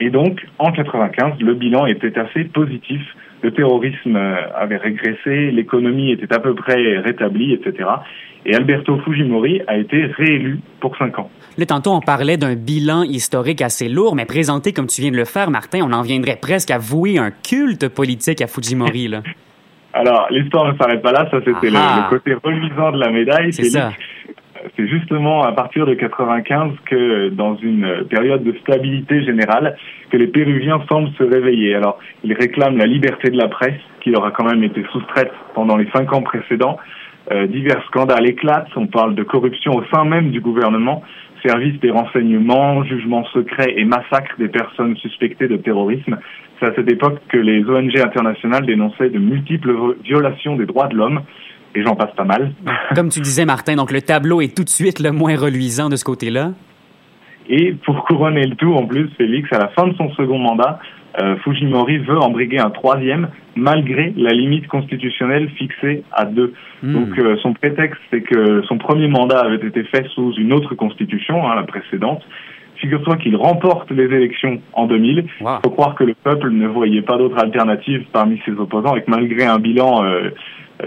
Et 0.00 0.10
donc 0.10 0.44
en 0.58 0.72
95, 0.72 1.40
le 1.40 1.54
bilan 1.54 1.86
était 1.86 2.18
assez 2.18 2.44
positif. 2.44 3.00
Le 3.42 3.50
terrorisme 3.50 4.16
avait 4.54 4.76
régressé, 4.76 5.50
l'économie 5.50 6.12
était 6.12 6.32
à 6.32 6.38
peu 6.38 6.54
près 6.54 6.98
rétablie, 6.98 7.52
etc. 7.54 7.88
Et 8.46 8.54
Alberto 8.54 8.98
Fujimori 9.04 9.62
a 9.66 9.76
été 9.76 10.06
réélu 10.06 10.60
pour 10.80 10.96
cinq 10.96 11.18
ans. 11.18 11.30
Là, 11.58 11.66
tantôt, 11.66 11.90
on 11.92 12.00
parlait 12.00 12.36
d'un 12.36 12.54
bilan 12.54 13.02
historique 13.02 13.62
assez 13.62 13.88
lourd, 13.88 14.14
mais 14.16 14.24
présenté 14.24 14.72
comme 14.72 14.86
tu 14.86 15.00
viens 15.00 15.10
de 15.10 15.16
le 15.16 15.24
faire, 15.24 15.50
Martin, 15.50 15.80
on 15.82 15.92
en 15.92 16.02
viendrait 16.02 16.38
presque 16.40 16.70
à 16.70 16.78
vouer 16.78 17.18
un 17.18 17.30
culte 17.30 17.88
politique 17.88 18.40
à 18.40 18.46
Fujimori, 18.46 19.08
là. 19.08 19.22
Alors 19.94 20.26
l'histoire 20.30 20.72
ne 20.72 20.78
s'arrête 20.78 21.02
pas 21.02 21.12
là, 21.12 21.28
ça 21.30 21.36
c'était 21.44 21.68
le, 21.68 21.76
Ah. 21.76 22.08
le 22.10 22.16
côté 22.18 22.32
reluisant 22.42 22.92
de 22.92 22.98
la 22.98 23.10
médaille. 23.10 23.52
C'est 23.52 23.64
ça. 23.64 23.92
C'est 24.76 24.86
justement 24.86 25.42
à 25.42 25.52
partir 25.52 25.86
de 25.86 25.94
95 25.94 26.72
que, 26.86 27.28
dans 27.30 27.56
une 27.56 28.04
période 28.08 28.44
de 28.44 28.52
stabilité 28.60 29.22
générale, 29.22 29.76
que 30.10 30.16
les 30.16 30.28
Péruviens 30.28 30.80
semblent 30.88 31.10
se 31.18 31.24
réveiller. 31.24 31.74
Alors, 31.74 31.98
ils 32.22 32.32
réclament 32.32 32.76
la 32.76 32.86
liberté 32.86 33.30
de 33.30 33.36
la 33.36 33.48
presse, 33.48 33.80
qui 34.00 34.10
leur 34.10 34.24
a 34.24 34.30
quand 34.30 34.44
même 34.44 34.62
été 34.62 34.84
soustraite 34.92 35.32
pendant 35.54 35.76
les 35.76 35.88
cinq 35.90 36.12
ans 36.12 36.22
précédents. 36.22 36.78
Euh, 37.30 37.46
divers 37.46 37.82
scandales 37.86 38.28
éclatent, 38.28 38.70
on 38.76 38.86
parle 38.86 39.14
de 39.14 39.22
corruption 39.22 39.72
au 39.72 39.84
sein 39.92 40.04
même 40.04 40.30
du 40.30 40.40
gouvernement, 40.40 41.02
service 41.44 41.78
des 41.80 41.90
renseignements, 41.90 42.84
jugements 42.84 43.24
secrets 43.26 43.74
et 43.76 43.84
massacres 43.84 44.36
des 44.38 44.48
personnes 44.48 44.96
suspectées 44.96 45.48
de 45.48 45.56
terrorisme. 45.56 46.18
C'est 46.58 46.66
à 46.66 46.74
cette 46.74 46.90
époque 46.90 47.20
que 47.28 47.38
les 47.38 47.64
ONG 47.64 47.96
internationales 47.98 48.66
dénonçaient 48.66 49.10
de 49.10 49.18
multiples 49.18 49.96
violations 50.04 50.56
des 50.56 50.66
droits 50.66 50.88
de 50.88 50.96
l'homme 50.96 51.22
et 51.74 51.82
j'en 51.82 51.94
passe 51.94 52.14
pas 52.14 52.24
mal. 52.24 52.52
Comme 52.94 53.08
tu 53.08 53.20
disais, 53.20 53.44
Martin, 53.44 53.76
donc 53.76 53.92
le 53.92 54.02
tableau 54.02 54.40
est 54.40 54.54
tout 54.54 54.64
de 54.64 54.68
suite 54.68 55.00
le 55.00 55.12
moins 55.12 55.36
reluisant 55.36 55.88
de 55.88 55.96
ce 55.96 56.04
côté-là. 56.04 56.52
Et 57.48 57.72
pour 57.84 58.04
couronner 58.04 58.46
le 58.46 58.54
tout, 58.56 58.72
en 58.72 58.86
plus, 58.86 59.08
Félix, 59.18 59.52
à 59.52 59.58
la 59.58 59.68
fin 59.68 59.86
de 59.86 59.94
son 59.94 60.10
second 60.10 60.38
mandat, 60.38 60.78
euh, 61.20 61.36
Fujimori 61.44 61.98
veut 61.98 62.18
embriguer 62.18 62.58
un 62.58 62.70
troisième, 62.70 63.28
malgré 63.56 64.14
la 64.16 64.32
limite 64.32 64.66
constitutionnelle 64.68 65.50
fixée 65.50 66.04
à 66.12 66.24
deux. 66.24 66.54
Hmm. 66.82 66.92
Donc 66.92 67.18
euh, 67.18 67.36
son 67.42 67.52
prétexte, 67.52 68.00
c'est 68.10 68.22
que 68.22 68.62
son 68.62 68.78
premier 68.78 69.08
mandat 69.08 69.40
avait 69.40 69.66
été 69.66 69.84
fait 69.84 70.06
sous 70.14 70.32
une 70.38 70.52
autre 70.52 70.74
constitution, 70.74 71.46
hein, 71.46 71.54
la 71.56 71.64
précédente. 71.64 72.22
Figure-toi 72.76 73.16
qu'il 73.18 73.36
remporte 73.36 73.90
les 73.90 74.04
élections 74.04 74.60
en 74.72 74.86
2000. 74.86 75.18
Il 75.40 75.46
faut 75.62 75.70
croire 75.70 75.94
que 75.94 76.04
le 76.04 76.14
peuple 76.14 76.50
ne 76.50 76.66
voyait 76.66 77.02
pas 77.02 77.16
d'autre 77.16 77.38
alternative 77.38 78.04
parmi 78.12 78.40
ses 78.44 78.52
opposants 78.52 78.96
et 78.96 79.02
que 79.02 79.10
malgré 79.10 79.44
un 79.44 79.58
bilan 79.58 80.04
euh, 80.04 80.30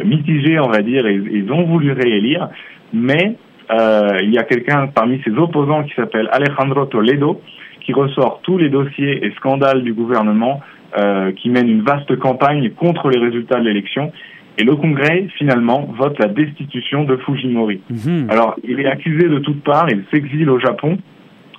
mitigé, 0.04 0.60
on 0.60 0.70
va 0.70 0.82
dire, 0.82 1.08
ils, 1.08 1.28
ils 1.32 1.52
ont 1.52 1.64
voulu 1.64 1.92
réélire. 1.92 2.50
Mais 2.94 3.36
euh, 3.72 4.18
il 4.22 4.34
y 4.34 4.38
a 4.38 4.44
quelqu'un 4.44 4.88
parmi 4.88 5.22
ses 5.24 5.32
opposants 5.32 5.84
qui 5.84 5.94
s'appelle 5.96 6.30
Alejandro 6.32 6.86
Toledo, 6.86 7.42
qui 7.82 7.94
ressort 7.94 8.42
tous 8.44 8.58
les 8.58 8.70
dossiers 8.70 9.26
et 9.26 9.32
scandales 9.32 9.84
du 9.84 9.94
gouvernement, 9.94 10.62
euh, 10.98 11.32
qui 11.34 11.50
mène 11.50 11.70
une 11.70 11.82
vaste 11.82 12.16
campagne 12.18 12.70
contre 12.72 13.10
les 13.10 13.20
résultats 13.20 13.60
de 13.60 13.66
l'élection. 13.66 14.12
Et 14.58 14.64
le 14.64 14.76
Congrès, 14.76 15.28
finalement, 15.38 15.94
vote 15.98 16.18
la 16.20 16.28
destitution 16.28 17.04
de 17.04 17.18
Fujimori. 17.18 17.82
Mhm. 17.90 18.28
Alors, 18.30 18.56
il 18.64 18.80
est 18.80 18.88
accusé 18.88 19.28
de 19.28 19.40
toutes 19.40 19.64
parts, 19.64 19.88
il 19.90 20.04
s'exile 20.12 20.50
au 20.50 20.60
Japon, 20.60 20.98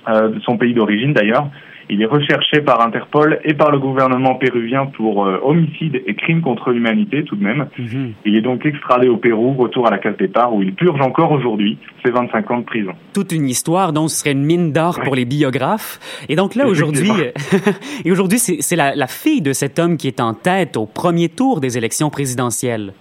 euh, 0.09 0.29
de 0.29 0.39
son 0.39 0.57
pays 0.57 0.73
d'origine 0.73 1.13
d'ailleurs, 1.13 1.49
il 1.89 2.01
est 2.01 2.05
recherché 2.05 2.61
par 2.61 2.81
Interpol 2.81 3.39
et 3.43 3.53
par 3.53 3.71
le 3.71 3.79
gouvernement 3.79 4.35
péruvien 4.35 4.85
pour 4.85 5.25
euh, 5.25 5.39
homicide 5.43 6.01
et 6.05 6.15
crime 6.15 6.41
contre 6.41 6.71
l'humanité 6.71 7.23
tout 7.23 7.35
de 7.35 7.43
même. 7.43 7.67
Mhm. 7.77 8.13
Il 8.25 8.35
est 8.35 8.41
donc 8.41 8.65
extradé 8.65 9.07
au 9.07 9.17
Pérou, 9.17 9.53
retour 9.53 9.87
à 9.87 9.91
la 9.91 9.97
case 9.97 10.17
départ 10.17 10.53
où 10.53 10.61
il 10.61 10.73
purge 10.73 11.01
encore 11.01 11.31
aujourd'hui 11.31 11.77
ses 12.03 12.11
25 12.11 12.51
ans 12.51 12.59
de 12.59 12.65
prison. 12.65 12.93
Toute 13.13 13.31
une 13.31 13.47
histoire 13.47 13.93
dont 13.93 14.07
ce 14.07 14.17
serait 14.17 14.33
une 14.33 14.43
mine 14.43 14.71
d'or 14.71 14.99
pour 15.01 15.15
les 15.15 15.25
biographes. 15.25 15.99
Et 16.29 16.35
donc 16.35 16.55
là 16.55 16.67
aujourd'hui, 16.67 17.11
et 18.05 18.11
aujourd'hui 18.11 18.39
c'est 18.39 18.75
la, 18.75 18.95
la 18.95 19.07
fille 19.07 19.41
de 19.41 19.53
cet 19.53 19.79
homme 19.79 19.97
qui 19.97 20.07
est 20.07 20.19
en 20.19 20.33
tête 20.33 20.77
au 20.77 20.85
premier 20.85 21.29
tour 21.29 21.59
des 21.59 21.77
élections 21.77 22.09
présidentielles. 22.09 22.93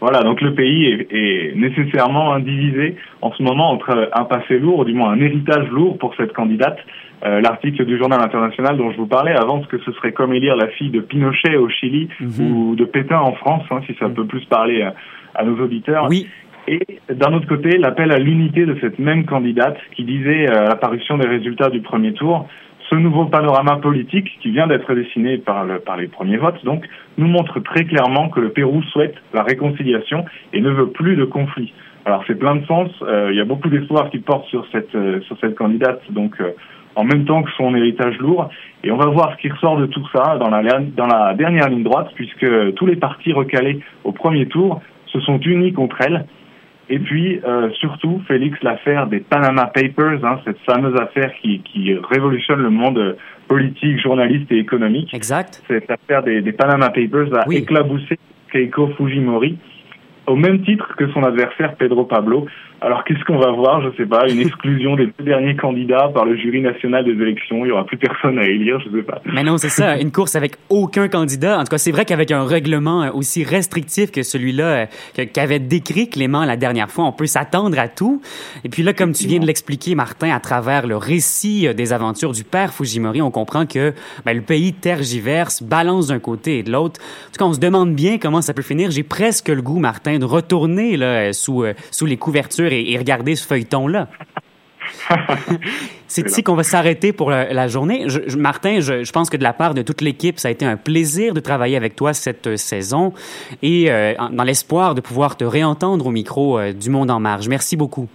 Voilà, 0.00 0.20
donc 0.20 0.40
le 0.42 0.54
pays 0.54 0.86
est, 0.86 1.08
est, 1.10 1.54
nécessairement 1.56 2.38
divisé 2.38 2.96
en 3.22 3.32
ce 3.32 3.42
moment 3.42 3.70
entre 3.70 4.10
un 4.12 4.24
passé 4.24 4.58
lourd, 4.58 4.84
du 4.84 4.92
moins 4.92 5.10
un 5.10 5.20
héritage 5.20 5.68
lourd 5.70 5.96
pour 5.98 6.14
cette 6.16 6.34
candidate, 6.34 6.78
euh, 7.24 7.40
l'article 7.40 7.86
du 7.86 7.96
journal 7.96 8.20
international 8.20 8.76
dont 8.76 8.90
je 8.92 8.98
vous 8.98 9.06
parlais 9.06 9.32
avance 9.32 9.66
que 9.68 9.78
ce 9.78 9.92
serait 9.92 10.12
comme 10.12 10.34
élire 10.34 10.54
la 10.54 10.68
fille 10.68 10.90
de 10.90 11.00
Pinochet 11.00 11.56
au 11.56 11.70
Chili 11.70 12.08
mhm. 12.20 12.52
ou 12.52 12.76
de 12.76 12.84
Pétain 12.84 13.18
en 13.18 13.32
France, 13.32 13.64
hein, 13.70 13.80
si 13.86 13.94
ça 13.98 14.08
mhm. 14.08 14.14
peut 14.14 14.26
plus 14.26 14.44
parler 14.44 14.86
à, 15.34 15.44
nos 15.44 15.58
auditeurs. 15.62 16.08
Oui. 16.10 16.28
Et 16.68 16.80
d'un 17.08 17.32
autre 17.32 17.46
côté, 17.46 17.78
l'appel 17.78 18.12
à 18.12 18.18
l'unité 18.18 18.66
de 18.66 18.76
cette 18.80 18.98
même 18.98 19.24
candidate 19.24 19.78
qui 19.94 20.04
disait 20.04 20.50
euh, 20.50 20.66
à 20.66 20.68
l'apparition 20.68 21.16
des 21.16 21.26
résultats 21.26 21.70
du 21.70 21.80
premier 21.80 22.12
tour, 22.12 22.48
ce 22.90 22.96
nouveau 22.96 23.24
panorama 23.26 23.76
politique 23.76 24.38
qui 24.42 24.50
vient 24.50 24.66
d'être 24.66 24.92
dessiné 24.94 25.38
par, 25.38 25.64
le, 25.64 25.78
par 25.78 25.96
les 25.96 26.08
premiers 26.08 26.36
votes, 26.36 26.62
donc, 26.64 26.84
nous 27.18 27.28
montre 27.28 27.60
très 27.60 27.84
clairement 27.84 28.28
que 28.28 28.40
le 28.40 28.50
Pérou 28.50 28.82
souhaite 28.84 29.16
la 29.32 29.42
réconciliation 29.42 30.24
et 30.52 30.60
ne 30.60 30.70
veut 30.70 30.88
plus 30.88 31.16
de 31.16 31.24
conflit. 31.24 31.72
Alors 32.04 32.22
c'est 32.26 32.38
plein 32.38 32.56
de 32.56 32.64
sens. 32.66 32.90
Euh, 33.02 33.30
il 33.32 33.36
y 33.36 33.40
a 33.40 33.44
beaucoup 33.44 33.68
d'espoir 33.68 34.10
qui 34.10 34.18
portent 34.18 34.46
sur 34.48 34.66
cette 34.70 34.96
sur 35.22 35.36
cette 35.40 35.56
candidate. 35.56 36.00
Donc 36.10 36.40
en 36.96 37.04
même 37.04 37.26
temps 37.26 37.42
que 37.42 37.50
son 37.52 37.74
héritage 37.74 38.18
lourd. 38.18 38.48
Et 38.82 38.90
on 38.90 38.96
va 38.96 39.06
voir 39.06 39.32
ce 39.32 39.42
qui 39.42 39.50
ressort 39.50 39.76
de 39.76 39.86
tout 39.86 40.04
ça 40.14 40.38
dans 40.38 40.48
la, 40.48 40.62
dans 40.80 41.06
la 41.06 41.34
dernière 41.34 41.68
ligne 41.68 41.82
droite, 41.82 42.10
puisque 42.14 42.46
tous 42.74 42.86
les 42.86 42.96
partis 42.96 43.32
recalés 43.32 43.80
au 44.04 44.12
premier 44.12 44.46
tour 44.46 44.80
se 45.06 45.20
sont 45.20 45.38
unis 45.38 45.72
contre 45.72 46.00
elle. 46.00 46.26
Et 46.88 46.98
puis, 47.00 47.40
euh, 47.44 47.70
surtout, 47.80 48.22
Félix, 48.28 48.56
l'affaire 48.62 49.08
des 49.08 49.18
Panama 49.20 49.66
Papers, 49.66 50.24
hein, 50.24 50.40
cette 50.44 50.58
fameuse 50.60 50.94
affaire 51.00 51.32
qui, 51.42 51.60
qui 51.60 51.94
révolutionne 51.94 52.62
le 52.62 52.70
monde 52.70 53.16
politique, 53.48 54.00
journaliste 54.00 54.50
et 54.52 54.58
économique. 54.58 55.12
Exact. 55.12 55.62
Cette 55.66 55.90
affaire 55.90 56.22
des, 56.22 56.42
des 56.42 56.52
Panama 56.52 56.90
Papers 56.90 57.34
a 57.34 57.44
éclaboussé 57.52 58.18
Keiko 58.52 58.88
Fujimori, 58.96 59.58
au 60.26 60.36
même 60.36 60.62
titre 60.62 60.94
que 60.96 61.10
son 61.12 61.24
adversaire 61.24 61.74
Pedro 61.76 62.04
Pablo. 62.04 62.46
Alors 62.80 63.04
qu'est-ce 63.04 63.24
qu'on 63.24 63.38
va 63.38 63.50
voir 63.52 63.80
Je 63.82 63.96
sais 63.96 64.06
pas, 64.06 64.28
une 64.28 64.40
exclusion 64.40 64.96
des 64.96 65.06
deux 65.06 65.24
derniers 65.24 65.56
candidats 65.56 66.10
par 66.12 66.24
le 66.24 66.36
jury 66.36 66.60
national 66.60 67.04
des 67.04 67.12
élections. 67.12 67.64
Il 67.64 67.68
y 67.68 67.70
aura 67.70 67.86
plus 67.86 67.96
personne 67.96 68.38
à 68.38 68.44
élire, 68.44 68.78
je 68.80 68.96
sais 68.96 69.02
pas. 69.02 69.20
Mais 69.24 69.42
non, 69.42 69.56
c'est 69.56 69.70
ça, 69.70 69.98
une 69.98 70.12
course 70.12 70.36
avec 70.36 70.56
aucun 70.68 71.08
candidat. 71.08 71.58
En 71.58 71.64
tout 71.64 71.70
cas, 71.70 71.78
c'est 71.78 71.90
vrai 71.90 72.04
qu'avec 72.04 72.30
un 72.32 72.44
règlement 72.44 73.10
aussi 73.14 73.44
restrictif 73.44 74.10
que 74.10 74.22
celui-là 74.22 74.88
euh, 75.18 75.24
qu'avait 75.32 75.58
décrit 75.58 76.10
Clément 76.10 76.44
la 76.44 76.56
dernière 76.56 76.90
fois, 76.90 77.04
on 77.04 77.12
peut 77.12 77.26
s'attendre 77.26 77.78
à 77.78 77.88
tout. 77.88 78.20
Et 78.64 78.68
puis 78.68 78.82
là, 78.82 78.92
comme 78.92 79.12
tu 79.12 79.26
viens 79.26 79.40
de 79.40 79.46
l'expliquer, 79.46 79.94
Martin, 79.94 80.30
à 80.30 80.40
travers 80.40 80.86
le 80.86 80.96
récit 80.96 81.66
euh, 81.66 81.72
des 81.72 81.92
aventures 81.94 82.32
du 82.32 82.44
père 82.44 82.74
Fujimori, 82.74 83.22
on 83.22 83.30
comprend 83.30 83.64
que 83.64 83.94
ben, 84.26 84.34
le 84.36 84.42
pays 84.42 84.74
tergiverse, 84.74 85.62
balance 85.62 86.08
d'un 86.08 86.18
côté 86.18 86.58
et 86.58 86.62
de 86.62 86.72
l'autre. 86.72 87.00
En 87.00 87.32
tout 87.32 87.38
cas, 87.38 87.44
on 87.46 87.54
se 87.54 87.60
demande 87.60 87.94
bien 87.94 88.18
comment 88.18 88.42
ça 88.42 88.52
peut 88.52 88.62
finir. 88.62 88.90
J'ai 88.90 89.02
presque 89.02 89.48
le 89.48 89.62
goût, 89.62 89.78
Martin, 89.78 90.18
de 90.18 90.24
retourner 90.24 90.96
là 90.96 91.32
sous 91.32 91.64
euh, 91.64 91.72
sous 91.90 92.04
les 92.04 92.16
couvertures 92.16 92.65
et, 92.72 92.96
regarder 92.98 93.34
ce 93.34 93.46
feuilleton-là. 93.46 94.08
C'est 96.06 96.26
ici 96.26 96.42
qu'on 96.42 96.54
va 96.54 96.62
s'arrêter 96.62 97.12
pour 97.12 97.30
la, 97.30 97.68
journée. 97.68 98.06
Martin, 98.38 98.80
je, 98.80 99.10
pense 99.12 99.30
que 99.30 99.36
de 99.36 99.42
la 99.42 99.52
part 99.52 99.74
de 99.74 99.82
toute 99.82 100.00
l'équipe, 100.00 100.38
ça 100.38 100.48
a 100.48 100.50
été 100.50 100.64
un 100.64 100.76
plaisir 100.76 101.34
de 101.34 101.40
travailler 101.40 101.76
avec 101.76 101.96
toi 101.96 102.12
cette 102.12 102.46
euh, 102.46 102.56
saison 102.56 103.12
et 103.62 103.90
euh, 103.90 104.14
dans 104.32 104.44
l'espoir 104.44 104.94
de 104.94 105.00
pouvoir 105.00 105.36
te 105.36 105.44
réentendre 105.44 106.06
au 106.06 106.10
micro 106.10 106.58
euh, 106.58 106.72
du 106.72 106.90
Monde 106.90 107.10
en 107.10 107.20
Marge. 107.20 107.48
Merci 107.48 107.76
beaucoup. 107.76 108.08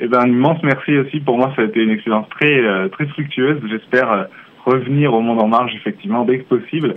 Eh 0.00 0.08
ben, 0.08 0.20
un 0.20 0.28
immense 0.28 0.62
merci 0.62 0.96
aussi. 0.96 1.20
Pour 1.20 1.38
moi, 1.38 1.52
ça 1.54 1.62
a 1.62 1.66
été 1.66 1.80
une 1.80 1.90
expérience 1.90 2.28
très, 2.30 2.88
très 2.90 3.06
fructueuse. 3.08 3.60
J'espère 3.68 4.28
revenir 4.64 5.12
au 5.12 5.20
Monde 5.20 5.42
en 5.42 5.48
Marge, 5.48 5.74
effectivement, 5.74 6.24
dès 6.24 6.38
que 6.38 6.44
possible, 6.44 6.96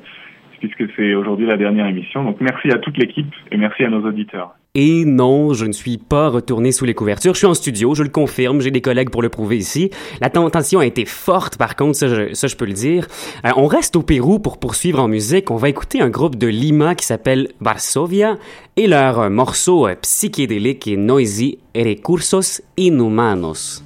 puisque 0.60 0.86
c'est 0.96 1.14
aujourd'hui 1.14 1.46
la 1.46 1.58
dernière 1.58 1.86
émission. 1.86 2.24
Donc, 2.24 2.38
merci 2.40 2.72
à 2.72 2.78
toute 2.78 2.98
l'équipe 2.98 3.34
et 3.52 3.58
merci 3.58 3.84
à 3.84 3.90
nos 3.90 4.08
auditeurs. 4.08 4.54
Et 4.76 5.06
non, 5.06 5.54
je 5.54 5.66
ne 5.66 5.72
suis 5.72 6.00
pas 6.00 6.30
retourné 6.30 6.72
sous 6.72 6.84
les 6.84 6.96
couvertures. 6.96 7.36
Je 7.36 7.38
suis 7.38 7.46
en 7.46 7.54
studio, 7.54 7.94
je 7.94 8.02
le 8.02 8.10
confirme. 8.10 8.60
J'ai 8.60 8.72
des 8.72 8.82
collègues 8.82 9.12
pour 9.12 9.22
le 9.22 9.30
prouver 9.30 9.56
ici. 9.56 9.92
La 10.20 10.32
tentation 10.32 10.80
a 10.80 10.86
été 10.88 11.06
forte, 11.06 11.58
par 11.58 11.76
contre, 11.76 11.96
ça 11.96 12.08
je, 12.08 12.56
peux 12.56 12.66
le 12.66 12.74
dire. 12.74 13.08
Euh, 13.46 13.52
on 13.56 13.68
reste 13.68 13.96
au 13.96 14.02
Pérou 14.02 14.40
pour 14.40 14.58
poursuivre 14.58 15.00
en 15.00 15.08
musique. 15.08 15.52
On 15.52 15.58
va 15.58 15.70
écouter 15.70 16.02
un 16.02 16.10
groupe 16.10 16.38
de 16.38 16.48
Lima 16.48 16.96
qui 16.96 17.06
s'appelle 17.06 17.50
Varsovia 17.62 18.40
et 18.76 18.88
leur 18.88 19.30
morceau 19.30 19.86
euh, 19.86 19.94
psychédélique 20.02 20.88
et 20.88 20.98
noisy 20.98 21.60
Recursos 21.76 22.64
Inhumanos. 22.76 23.84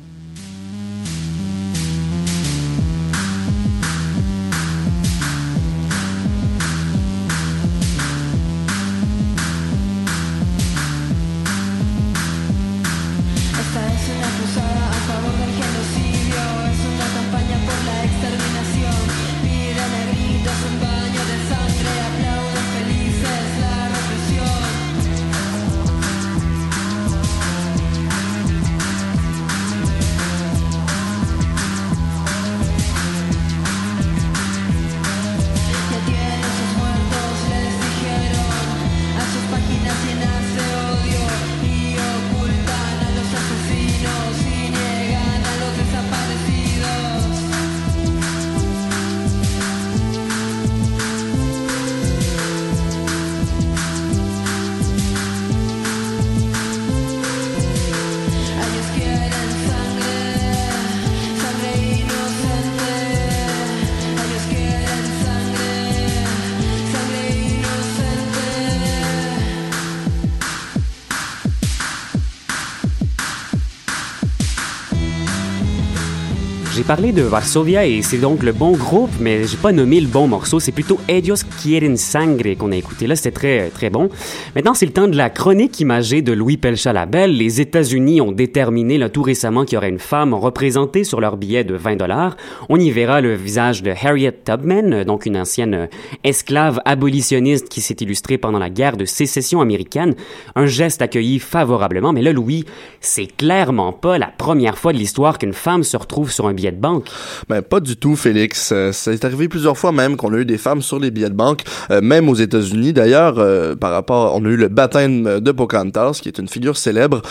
Parlé 76.87 77.11
de 77.11 77.21
Varsovia 77.21 77.85
et 77.85 78.01
c'est 78.01 78.17
donc 78.17 78.43
le 78.43 78.53
bon 78.53 78.71
groupe, 78.71 79.09
mais 79.19 79.43
j'ai 79.43 79.57
pas 79.57 79.73
nommé 79.73 79.99
le 79.99 80.07
bon 80.07 80.25
morceau. 80.29 80.61
C'est 80.61 80.71
plutôt 80.71 80.97
Ellos 81.09 81.35
quieren 81.61 81.97
sangre 81.97 82.55
qu'on 82.57 82.71
a 82.71 82.77
écouté. 82.77 83.07
Là, 83.07 83.17
c'était 83.17 83.31
très, 83.31 83.69
très 83.71 83.89
bon. 83.89 84.07
Maintenant, 84.55 84.73
c'est 84.73 84.85
le 84.85 84.93
temps 84.93 85.09
de 85.09 85.17
la 85.17 85.29
chronique 85.29 85.81
imagée 85.81 86.21
de 86.21 86.31
Louis 86.31 86.55
Pelchalabel. 86.55 87.35
Les 87.35 87.59
États-Unis 87.59 88.21
ont 88.21 88.31
déterminé 88.31 88.97
là, 88.97 89.09
tout 89.09 89.21
récemment 89.21 89.65
qu'il 89.65 89.73
y 89.73 89.77
aurait 89.77 89.89
une 89.89 89.99
femme 89.99 90.33
représentée 90.33 91.03
sur 91.03 91.19
leur 91.19 91.35
billet 91.35 91.65
de 91.65 91.75
20 91.75 91.97
dollars. 91.97 92.37
On 92.69 92.79
y 92.79 92.89
verra 92.89 93.19
le 93.19 93.35
visage 93.35 93.83
de 93.83 93.91
Harriet 93.91 94.39
Tubman, 94.45 95.03
donc 95.03 95.25
une 95.25 95.35
ancienne 95.35 95.89
esclave 96.23 96.79
abolitionniste 96.85 97.67
qui 97.67 97.81
s'est 97.81 97.97
illustrée 97.99 98.37
pendant 98.37 98.59
la 98.59 98.69
guerre 98.69 98.95
de 98.95 99.03
sécession 99.03 99.59
américaine. 99.59 100.15
Un 100.55 100.67
geste 100.67 101.01
accueilli 101.01 101.39
favorablement, 101.39 102.13
mais 102.13 102.21
là, 102.21 102.31
Louis, 102.31 102.63
c'est 103.01 103.27
clairement 103.27 103.91
pas 103.91 104.17
la 104.17 104.27
première 104.27 104.77
fois 104.77 104.93
de 104.93 104.97
l'histoire 104.97 105.37
qu'une 105.37 105.53
femme 105.53 105.83
se 105.83 105.97
retrouve 105.97 106.31
sur 106.31 106.47
un 106.47 106.53
billet 106.53 106.71
de 106.71 106.76
banque? 106.77 107.07
Ben, 107.49 107.61
pas 107.61 107.79
du 107.79 107.95
tout, 107.95 108.15
Félix. 108.15 108.71
Euh, 108.73 108.91
ça 108.91 109.13
est 109.13 109.25
arrivé 109.25 109.47
plusieurs 109.47 109.77
fois 109.77 109.91
même 109.91 110.15
qu'on 110.15 110.33
a 110.33 110.37
eu 110.37 110.45
des 110.45 110.57
femmes 110.57 110.81
sur 110.81 110.99
les 110.99 111.11
billets 111.11 111.29
de 111.29 111.35
banque, 111.35 111.61
euh, 111.91 112.01
même 112.01 112.29
aux 112.29 112.35
États-Unis. 112.35 112.93
D'ailleurs, 112.93 113.35
euh, 113.37 113.75
par 113.75 113.91
rapport, 113.91 114.35
on 114.35 114.45
a 114.45 114.49
eu 114.49 114.55
le 114.55 114.67
baptême 114.67 115.39
de 115.39 115.51
Pocahontas, 115.51 116.19
qui 116.21 116.29
est 116.29 116.37
une 116.37 116.47
figure 116.47 116.77
célèbre. 116.77 117.21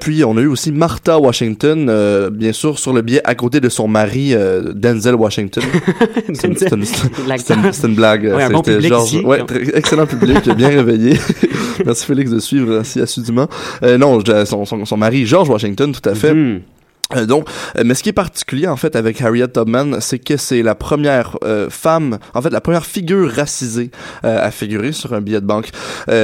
puis, 0.00 0.24
on 0.24 0.36
a 0.36 0.40
eu 0.40 0.46
aussi 0.46 0.72
Martha 0.72 1.18
Washington, 1.18 2.30
bien 2.30 2.52
sûr, 2.52 2.78
sur 2.78 2.92
le 2.92 3.02
billet 3.02 3.20
à 3.24 3.34
côté 3.34 3.60
de 3.60 3.68
son 3.68 3.88
mari, 3.88 4.34
Denzel 4.74 5.14
Washington. 5.14 5.62
c'est 6.34 6.46
une, 6.46 6.84
une, 7.84 7.94
blague. 7.94 8.24
Ouais, 8.24 8.42
un 8.42 8.50
bon 8.50 8.62
public 8.62 8.92
ouais, 9.24 9.44
excellent 9.74 10.06
public, 10.06 10.48
bien 10.56 10.68
réveillé. 10.68 11.18
Merci 11.84 12.06
Félix 12.06 12.30
de 12.30 12.38
suivre 12.38 12.82
si 12.84 13.00
assidûment. 13.00 13.48
non, 13.82 14.20
son, 14.44 14.64
son, 14.64 14.84
son, 14.84 14.96
mari, 14.96 15.26
George 15.26 15.48
Washington, 15.48 15.92
tout 15.92 16.08
à 16.08 16.14
fait. 16.14 16.32
Mm-hmm. 16.32 16.36
Euh, 16.36 16.60
donc, 17.26 17.48
euh, 17.76 17.82
mais 17.84 17.94
ce 17.94 18.02
qui 18.02 18.08
est 18.08 18.14
particulier 18.14 18.66
en 18.66 18.76
fait 18.76 18.96
avec 18.96 19.20
Harriet 19.22 19.48
Tubman, 19.48 19.98
c'est 20.00 20.18
que 20.18 20.36
c'est 20.36 20.62
la 20.62 20.74
première 20.74 21.36
euh, 21.44 21.70
femme, 21.70 22.18
en 22.34 22.42
fait 22.42 22.50
la 22.50 22.60
première 22.60 22.84
figure 22.84 23.30
racisée 23.30 23.90
à 24.22 24.50
figurer 24.50 24.92
sur 24.92 25.12
un 25.14 25.20
billet 25.20 25.40
de 25.40 25.46
banque. 25.46 25.70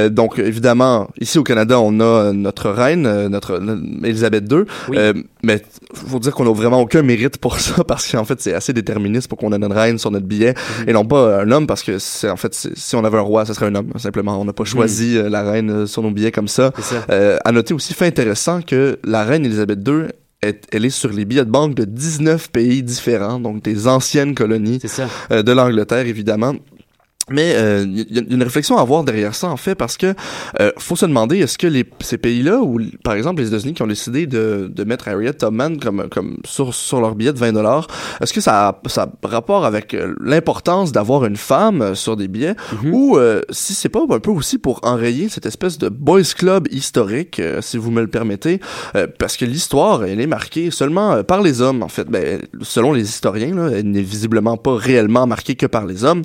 donc 0.09 0.39
évidemment, 0.39 1.09
ici 1.19 1.37
au 1.37 1.43
Canada, 1.43 1.79
on 1.79 1.99
a 1.99 2.33
notre 2.33 2.69
reine, 2.69 3.27
notre 3.27 3.61
Elisabeth 4.03 4.51
II, 4.51 4.63
oui. 4.89 5.23
mais 5.43 5.61
faut 5.93 6.19
dire 6.19 6.33
qu'on 6.33 6.49
a 6.49 6.53
vraiment 6.53 6.81
aucun 6.81 7.01
mérite 7.01 7.37
pour 7.37 7.59
ça 7.59 7.83
parce 7.83 8.11
qu'en 8.11 8.25
fait 8.25 8.41
c'est 8.41 8.53
assez 8.53 8.73
déterministe 8.73 9.27
pour 9.27 9.37
qu'on 9.37 9.53
ait 9.53 9.55
une 9.55 9.71
reine 9.71 9.97
sur 9.97 10.11
notre 10.11 10.25
billet 10.25 10.53
mhm. 10.79 10.89
et 10.89 10.93
non 10.93 11.05
pas 11.05 11.41
un 11.41 11.51
homme 11.51 11.67
parce 11.67 11.83
que 11.83 11.99
c'est 11.99 12.29
en 12.29 12.37
fait 12.37 12.53
si 12.53 12.95
on 12.95 13.05
avait 13.05 13.17
un 13.17 13.21
roi, 13.21 13.45
ce 13.45 13.53
serait 13.53 13.67
un 13.67 13.75
homme 13.75 13.91
simplement. 13.97 14.39
On 14.39 14.45
n'a 14.45 14.53
pas 14.53 14.65
choisi 14.65 15.17
mhm. 15.17 15.27
la 15.27 15.43
reine 15.43 15.87
sur 15.87 16.01
nos 16.01 16.11
billets 16.11 16.31
comme 16.31 16.47
ça. 16.47 16.71
ça. 16.79 17.05
à 17.43 17.51
noter 17.51 17.73
aussi 17.73 17.93
fait 17.93 18.07
intéressant 18.07 18.61
que 18.61 18.99
la 19.03 19.23
reine 19.23 19.45
Elisabeth 19.45 19.79
II 19.87 20.07
elle 20.71 20.85
est 20.85 20.89
sur 20.89 21.11
les 21.11 21.25
billets 21.25 21.45
de 21.45 21.49
banque 21.49 21.75
de 21.75 21.85
19 21.85 22.49
pays 22.51 22.83
différents, 22.83 23.39
donc 23.39 23.63
des 23.63 23.87
anciennes 23.87 24.35
colonies 24.35 24.79
euh, 25.31 25.43
de 25.43 25.51
l'Angleterre, 25.51 26.07
évidemment. 26.07 26.55
Mais 27.29 27.51
il 27.51 27.55
euh, 27.55 27.85
y 28.09 28.19
a 28.19 28.21
une 28.29 28.43
réflexion 28.43 28.77
à 28.77 28.81
avoir 28.81 29.03
derrière 29.03 29.33
ça 29.33 29.47
en 29.47 29.55
fait 29.55 29.75
parce 29.75 29.95
que 29.95 30.13
euh, 30.59 30.71
faut 30.77 30.97
se 30.97 31.05
demander 31.05 31.39
est-ce 31.39 31.57
que 31.57 31.67
les, 31.67 31.85
ces 32.01 32.17
pays-là 32.17 32.59
ou 32.59 32.81
par 33.01 33.13
exemple 33.13 33.41
les 33.41 33.47
États-Unis 33.47 33.73
qui 33.73 33.81
ont 33.81 33.87
décidé 33.87 34.27
de, 34.27 34.69
de 34.73 34.83
mettre 34.83 35.07
Harriet 35.07 35.33
Tubman 35.33 35.79
comme 35.79 36.09
comme 36.09 36.37
sur 36.45 36.73
sur 36.73 36.99
leur 36.99 37.15
billet 37.15 37.31
de 37.31 37.37
20 37.37 37.53
dollars 37.53 37.87
est-ce 38.21 38.33
que 38.33 38.41
ça 38.41 38.67
a, 38.67 38.81
ça 38.87 39.03
a 39.03 39.27
rapport 39.27 39.63
avec 39.63 39.93
euh, 39.93 40.13
l'importance 40.19 40.91
d'avoir 40.91 41.23
une 41.23 41.37
femme 41.37 41.95
sur 41.95 42.17
des 42.17 42.27
billets? 42.27 42.55
Mhm. 42.83 42.93
ou 42.93 43.17
si 43.49 43.73
c'est 43.73 43.89
pas 43.89 44.01
un 44.09 44.19
peu 44.19 44.31
aussi 44.31 44.57
pour 44.57 44.79
enrayer 44.83 45.29
cette 45.29 45.45
espèce 45.45 45.77
de 45.77 45.87
boys 45.87 46.21
club 46.35 46.67
historique 46.71 47.41
si 47.61 47.77
vous 47.77 47.91
me 47.91 48.01
le 48.01 48.07
permettez 48.07 48.59
parce 49.17 49.37
que 49.37 49.45
l'histoire 49.45 50.03
elle 50.03 50.19
est 50.19 50.27
marquée 50.27 50.71
seulement 50.71 51.23
par 51.23 51.41
les 51.41 51.61
hommes 51.61 51.83
en 51.83 51.87
fait. 51.87 52.07
Ben, 52.09 52.41
selon 52.61 52.91
les 52.91 53.03
historiens 53.03 53.55
là, 53.55 53.69
elle 53.73 53.89
n'est 53.89 54.01
visiblement 54.01 54.57
pas 54.57 54.75
réellement 54.75 55.25
marquée 55.25 55.55
que 55.55 55.65
par 55.65 55.85
les 55.85 56.03
hommes. 56.03 56.21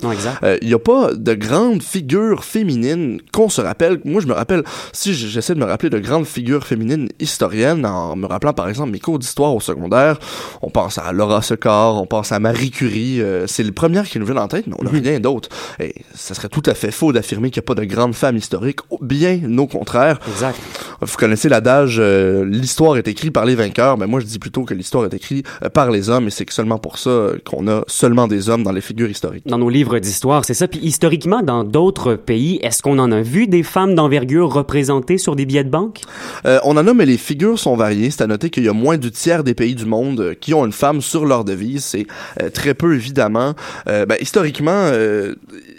Y 0.61 0.73
a 0.73 0.79
de 0.89 1.33
grandes 1.33 1.83
figures 1.83 2.43
féminines 2.43 3.21
qu'on 3.31 3.49
se 3.49 3.61
rappelle. 3.61 3.99
Moi, 4.05 4.21
je 4.21 4.27
me 4.27 4.33
rappelle, 4.33 4.63
si 4.93 5.13
j'essaie 5.13 5.53
de 5.53 5.59
me 5.59 5.65
rappeler 5.65 5.89
de 5.89 5.99
grandes 5.99 6.25
figures 6.25 6.65
féminines 6.65 7.09
historiennes, 7.19 7.85
en 7.85 8.15
me 8.15 8.25
rappelant 8.25 8.53
par 8.53 8.69
exemple 8.69 8.91
mes 8.91 8.99
cours 8.99 9.19
d'histoire 9.19 9.55
au 9.55 9.59
secondaire, 9.59 10.19
on 10.61 10.69
pense 10.69 10.97
à 10.97 11.11
Laura 11.11 11.41
Secord, 11.41 12.01
on 12.01 12.05
pense 12.05 12.31
à 12.31 12.39
Marie 12.39 12.71
Curie, 12.71 13.21
euh, 13.21 13.47
c'est 13.47 13.63
le 13.63 13.71
premier 13.71 14.03
qui 14.03 14.19
nous 14.19 14.25
vient 14.25 14.37
en 14.37 14.47
tête, 14.47 14.67
mais 14.67 14.75
on 14.79 14.83
n'a 14.83 14.91
rien 14.91 15.19
d'autre. 15.19 15.49
Et 15.79 15.95
ça 16.13 16.33
serait 16.33 16.49
tout 16.49 16.63
à 16.65 16.73
fait 16.73 16.91
faux 16.91 17.13
d'affirmer 17.13 17.51
qu'il 17.51 17.61
n'y 17.61 17.65
a 17.65 17.69
pas 17.73 17.79
de 17.79 17.85
grandes 17.85 18.15
femmes 18.15 18.37
historiques, 18.37 18.79
bien 19.01 19.39
au 19.57 19.67
contraire. 19.67 20.19
Exact. 20.27 20.59
Vous 21.01 21.17
connaissez 21.17 21.49
l'adage, 21.49 21.97
euh, 21.99 22.45
l'histoire 22.45 22.97
est 22.97 23.07
écrite 23.07 23.33
par 23.33 23.45
les 23.45 23.55
vainqueurs, 23.55 23.97
mais 23.97 24.07
moi 24.07 24.19
je 24.19 24.25
dis 24.25 24.39
plutôt 24.39 24.63
que 24.63 24.73
l'histoire 24.73 25.05
est 25.05 25.13
écrite 25.13 25.47
euh, 25.63 25.69
par 25.69 25.91
les 25.91 26.09
hommes, 26.09 26.27
et 26.27 26.31
c'est 26.31 26.49
seulement 26.49 26.77
pour 26.77 26.97
ça 26.97 27.31
qu'on 27.45 27.67
a 27.67 27.83
seulement 27.87 28.27
des 28.27 28.49
hommes 28.49 28.63
dans 28.63 28.71
les 28.71 28.81
figures 28.81 29.09
historiques. 29.09 29.47
Dans 29.47 29.57
nos 29.57 29.69
livres 29.69 29.99
d'histoire, 29.99 30.45
c'est 30.45 30.53
ça 30.53 30.67
historiquement, 30.81 31.41
dans 31.41 31.63
d'autres 31.63 32.15
pays, 32.15 32.59
est-ce 32.61 32.81
qu'on 32.81 32.99
en 32.99 33.11
a 33.11 33.21
vu 33.21 33.47
des 33.47 33.63
femmes 33.63 33.95
d'envergure 33.95 34.51
représentées 34.51 35.17
sur 35.17 35.35
des 35.35 35.45
billets 35.45 35.63
de 35.63 35.69
banque? 35.69 36.01
Euh, 36.45 36.59
on 36.63 36.77
en 36.77 36.87
a, 36.87 36.93
mais 36.93 37.05
les 37.05 37.17
figures 37.17 37.59
sont 37.59 37.75
variées. 37.75 38.11
C'est 38.11 38.23
à 38.23 38.27
noter 38.27 38.49
qu'il 38.49 38.63
y 38.63 38.69
a 38.69 38.73
moins 38.73 38.97
du 38.97 39.11
tiers 39.11 39.43
des 39.43 39.53
pays 39.53 39.75
du 39.75 39.85
monde 39.85 40.19
euh, 40.19 40.33
qui 40.33 40.53
ont 40.53 40.65
une 40.65 40.71
femme 40.71 41.01
sur 41.01 41.25
leur 41.25 41.43
devise. 41.43 41.83
C'est 41.83 42.07
euh, 42.41 42.49
très 42.49 42.73
peu, 42.73 42.95
évidemment. 42.95 43.53
Ben, 43.85 44.15
historiquement, 44.19 44.91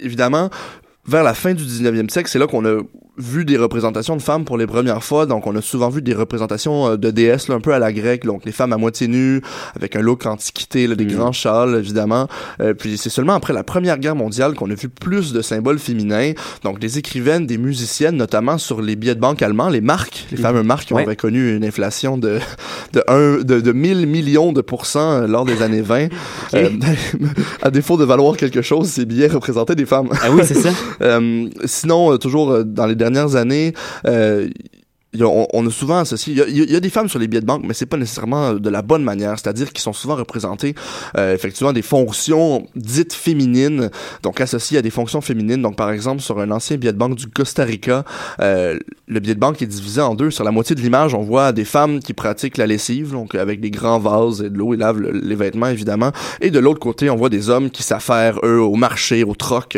évidemment, 0.03 0.51
vers 1.07 1.23
la 1.23 1.35
fin 1.35 1.55
du 1.55 1.65
19e 1.65 2.11
siècle, 2.11 2.29
c'est 2.31 2.39
là 2.39 2.47
qu'on 2.47 2.65
a 2.65 2.81
vu 3.21 3.45
des 3.45 3.57
représentations 3.57 4.17
de 4.17 4.23
femmes 4.23 4.45
pour 4.45 4.59
les 4.59 4.67
premières 4.67 5.05
fois. 5.05 5.27
Donc, 5.27 5.47
on 5.47 5.55
a 5.57 5.63
souvent 5.63 5.89
vu 5.89 6.03
des 6.03 6.15
représentations 6.15 6.89
euh, 6.89 6.97
de 6.97 7.11
déesses 7.11 7.49
là, 7.49 7.55
un 7.55 7.61
peu 7.61 7.73
à 7.73 7.79
la 7.79 7.93
grecque, 7.93 8.25
donc 8.25 8.45
les 8.45 8.53
femmes 8.53 8.73
à 8.73 8.77
moitié 8.77 9.09
nues, 9.09 9.43
avec 9.77 9.97
un 9.97 10.01
look 10.01 10.27
antiquité, 10.27 10.87
là, 10.87 10.95
des 10.95 11.05
mm. 11.05 11.13
grands 11.13 11.33
châles, 11.33 11.77
évidemment. 11.77 12.29
Euh, 12.61 12.75
puis 12.75 12.97
c'est 12.99 13.11
seulement 13.11 13.35
après 13.35 13.53
la 13.53 13.63
Première 13.63 13.99
Guerre 13.99 14.17
mondiale 14.17 14.55
qu'on 14.55 14.71
a 14.71 14.75
vu 14.75 14.89
plus 14.89 15.33
de 15.33 15.43
symboles 15.43 15.79
féminins. 15.79 16.33
Donc, 16.65 16.79
des 16.79 16.99
écrivaines, 16.99 17.47
des 17.47 17.59
musiciennes, 17.59 18.17
notamment 18.17 18.59
sur 18.59 18.83
les 18.83 18.97
billets 18.97 19.15
de 19.15 19.21
banque 19.21 19.43
allemands, 19.43 19.69
les 19.69 19.81
marques, 19.81 20.27
les 20.31 20.39
mm. 20.39 20.43
fameux 20.43 20.63
marques 20.63 20.87
qui 20.87 20.95
ont 20.95 21.05
connu 21.17 21.57
une 21.57 21.65
inflation 21.65 22.17
de 22.17 22.39
de, 22.93 23.03
un, 23.09 23.43
de, 23.43 23.61
de 23.61 23.73
1000 23.73 24.07
millions 24.07 24.53
de 24.53 24.61
pourcents 24.61 25.23
euh, 25.23 25.27
lors 25.27 25.45
des 25.45 25.63
années 25.63 25.83
20. 25.83 26.09
à 27.63 27.71
défaut 27.71 27.97
de 27.97 28.05
valoir 28.05 28.37
quelque 28.37 28.63
chose, 28.63 28.89
ces 28.89 29.05
billets 29.05 29.29
représentaient 29.29 29.75
des 29.75 29.87
femmes. 29.87 30.09
Ah 30.23 30.31
oui, 30.31 30.43
c'est 30.45 30.55
ça. 30.55 30.71
sinon, 31.65 32.17
toujours 32.19 32.65
dans 32.65 32.87
les 32.87 32.95
dernières 32.95 33.10
années, 33.17 33.75
euh, 34.07 34.49
on, 35.19 35.67
a 35.67 35.71
souvent 35.71 35.99
associé. 35.99 36.35
Il 36.49 36.71
y, 36.71 36.77
a, 36.77 36.81
des 36.81 36.91
femmes 36.91 37.09
sur 37.09 37.19
les 37.19 37.27
billets 37.27 37.41
de 37.41 37.47
banque, 37.47 37.63
mais 37.67 37.75
c'est 37.75 37.87
pas 37.87 37.97
nécessairement 37.97 38.55
de 38.55 38.71
la 38.71 38.83
bonne 38.83 39.03
manière. 39.03 39.39
C'est-à-dire 39.39 39.73
qu'ils 39.73 39.81
sont 39.81 39.93
souvent 39.93 40.15
représentés 40.15 40.75
euh, 41.17 41.35
effectivement 41.35 41.73
des 41.73 41.83
fonctions 41.83 42.67
dites 42.77 43.13
féminines, 43.13 43.91
donc 44.23 44.41
associées 44.41 44.79
à 44.79 44.83
des 44.83 44.91
fonctions 44.91 45.21
féminines. 45.21 45.63
Donc 45.63 45.77
par 45.77 45.91
exemple 45.91 46.21
sur 46.21 46.39
un 46.39 46.51
ancien 46.51 46.77
billet 46.77 46.93
de 46.93 46.99
banque 46.99 47.17
du 47.17 47.27
Costa 47.27 47.65
Rica, 47.65 48.05
euh, 48.41 48.79
le 49.09 49.21
billet 49.21 49.35
de 49.35 49.41
banque 49.41 49.61
est 49.63 49.67
divisé 49.67 50.01
en 50.01 50.15
deux. 50.15 50.31
Sur 50.31 50.45
la 50.45 50.53
moitié 50.53 50.77
de 50.77 50.81
l'image, 50.81 51.15
on 51.15 51.23
voit 51.23 51.53
des 51.53 51.65
femmes 51.65 52.01
qui 52.01 52.15
pratiquent 52.15 52.57
la 52.57 52.67
lessive, 52.67 53.11
donc 53.11 53.35
avec 53.35 53.61
des 53.61 53.71
grands 53.71 53.99
vases 53.99 54.43
et 54.43 54.51
de 54.51 54.57
l'eau, 54.57 54.75
ils 54.75 54.81
lavent 54.81 55.01
les 55.01 55.35
vêtements 55.35 55.69
évidemment. 55.69 56.13
Et 56.41 56.51
de 56.51 56.59
l'autre 56.61 56.81
côté, 56.81 57.11
on 57.11 57.17
voit 57.17 57.31
des 57.31 57.51
hommes 57.51 57.71
qui 57.71 57.83
s'affairent 57.83 58.39
eux 58.45 58.61
au 58.61 58.77
marché, 58.77 59.25
au 59.25 59.35
troc, 59.35 59.77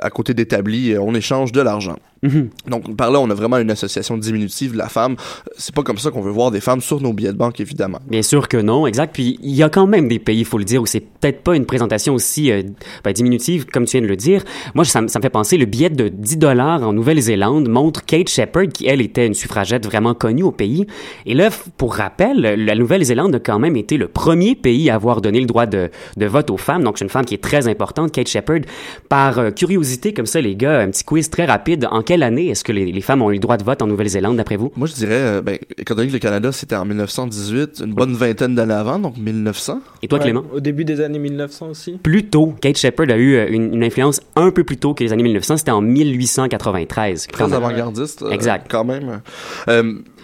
à 0.00 0.10
côté 0.10 0.34
d'établis, 0.34 0.96
on 0.98 1.14
échange 1.14 1.50
de 1.50 1.60
l'argent. 1.60 1.96
Mhm. 2.22 2.50
Donc 2.68 2.96
par 2.96 3.10
là, 3.10 3.20
on 3.20 3.30
a 3.30 3.34
vraiment 3.34 3.58
une 3.58 3.70
association 3.70 4.16
diminutive 4.16 4.72
de 4.72 4.78
la 4.78 4.88
femme. 4.88 5.16
C'est 5.56 5.74
pas 5.74 5.82
comme 5.82 5.98
ça 5.98 6.10
qu'on 6.10 6.22
veut 6.22 6.30
voir 6.30 6.50
des 6.50 6.60
femmes 6.60 6.80
sur 6.80 7.00
nos 7.00 7.12
billets 7.12 7.32
de 7.32 7.38
banque, 7.38 7.60
évidemment. 7.60 7.98
Bien 8.08 8.22
sûr 8.22 8.48
que 8.48 8.56
non, 8.56 8.86
exact. 8.86 9.14
Puis 9.14 9.38
il 9.42 9.54
y 9.54 9.62
a 9.62 9.68
quand 9.68 9.86
même 9.86 10.08
des 10.08 10.18
pays, 10.18 10.40
il 10.40 10.44
faut 10.44 10.58
le 10.58 10.64
dire, 10.64 10.82
où 10.82 10.86
c'est 10.86 11.00
peut-être 11.00 11.42
pas 11.42 11.56
une 11.56 11.66
présentation 11.66 12.14
aussi 12.14 12.50
euh, 12.50 12.62
ben, 13.04 13.12
diminutive 13.12 13.66
comme 13.66 13.84
tu 13.84 13.92
viens 13.92 14.02
de 14.02 14.06
le 14.06 14.16
dire. 14.16 14.42
Moi, 14.74 14.84
ça, 14.84 15.00
me 15.00 15.08
fait 15.08 15.30
penser, 15.30 15.56
le 15.56 15.66
billet 15.66 15.90
de 15.90 16.08
10 16.08 16.38
dollars 16.38 16.82
en 16.82 16.92
Nouvelle-Zélande 16.92 17.68
montre 17.68 18.04
Kate 18.04 18.28
Shepard, 18.28 18.68
qui 18.68 18.86
elle 18.86 19.00
était 19.00 19.26
une 19.26 19.34
suffragette 19.34 19.84
vraiment 19.84 20.14
connue 20.14 20.42
au 20.42 20.52
pays. 20.52 20.86
Et 21.26 21.34
là, 21.34 21.50
pour 21.76 21.94
rappel, 21.94 22.40
la 22.40 22.74
Nouvelle-Zélande 22.74 23.34
a 23.34 23.40
quand 23.40 23.58
même 23.58 23.76
été 23.76 23.96
le 23.96 24.08
premier 24.08 24.54
pays 24.54 24.90
à 24.90 24.94
avoir 24.94 25.20
donné 25.20 25.40
le 25.40 25.46
droit 25.46 25.66
de, 25.66 25.90
de 26.16 26.26
vote 26.26 26.50
aux 26.50 26.56
femmes. 26.56 26.82
Donc 26.82 26.98
c'est 26.98 27.04
une 27.04 27.10
femme 27.10 27.24
qui 27.24 27.34
est 27.34 27.42
très 27.42 27.68
importante, 27.68 28.12
Kate 28.12 28.28
Shepard. 28.28 28.60
Par 29.08 29.38
euh, 29.38 29.50
curiosité 29.50 30.12
comme 30.12 30.26
ça, 30.26 30.40
les 30.40 30.56
gars, 30.56 30.80
un 30.80 30.90
petit 30.90 31.04
quiz 31.04 31.30
très 31.30 31.44
rapide. 31.44 31.86
En 31.90 32.02
quelle 32.06 32.22
année 32.22 32.48
est-ce 32.48 32.64
que 32.64 32.72
les, 32.72 33.00
femmes 33.02 33.20
ont 33.20 33.30
eu 33.30 33.34
le 33.34 33.40
droit 33.40 33.56
de 33.58 33.64
vote 33.64 33.82
en 33.82 33.86
Nouvelle-Zélande, 33.86 34.36
d'après 34.36 34.56
vous? 34.56 34.72
Moi, 34.76 34.86
je 34.86 34.94
dirais, 34.94 35.12
euh, 35.12 35.42
ben, 35.42 35.58
étant 35.76 35.94
donné 35.94 36.08
que 36.08 36.14
le 36.14 36.18
Canada, 36.18 36.52
c'était 36.52 36.76
en 36.76 36.84
1918, 36.86 37.82
une 37.84 37.92
bonne 37.92 38.14
vingtaine 38.14 38.54
d'années 38.54 38.72
avant, 38.72 38.98
donc 38.98 39.18
1900. 39.18 39.80
Et 40.02 40.08
toi, 40.08 40.18
Clément? 40.18 40.44
Au 40.52 40.60
début 40.60 40.84
des 40.84 41.00
années 41.00 41.18
1900 41.18 41.70
aussi. 41.70 41.98
Plus 42.02 42.28
tôt. 42.28 42.54
Kate 42.60 42.78
Shepard 42.78 43.10
a 43.10 43.16
eu 43.16 43.34
euh, 43.34 43.48
une, 43.50 43.82
influence 43.84 44.20
un 44.36 44.50
peu 44.50 44.64
plus 44.64 44.78
tôt 44.78 44.94
que 44.94 45.04
les 45.04 45.12
années 45.12 45.24
1900. 45.24 45.58
C'était 45.58 45.72
en 45.72 45.82
1893. 45.82 47.26
Très 47.26 47.52
avant-gardiste. 47.52 48.22
Euh, 48.22 48.30
exact. 48.30 48.66
Quand 48.70 48.84
même. 48.84 49.20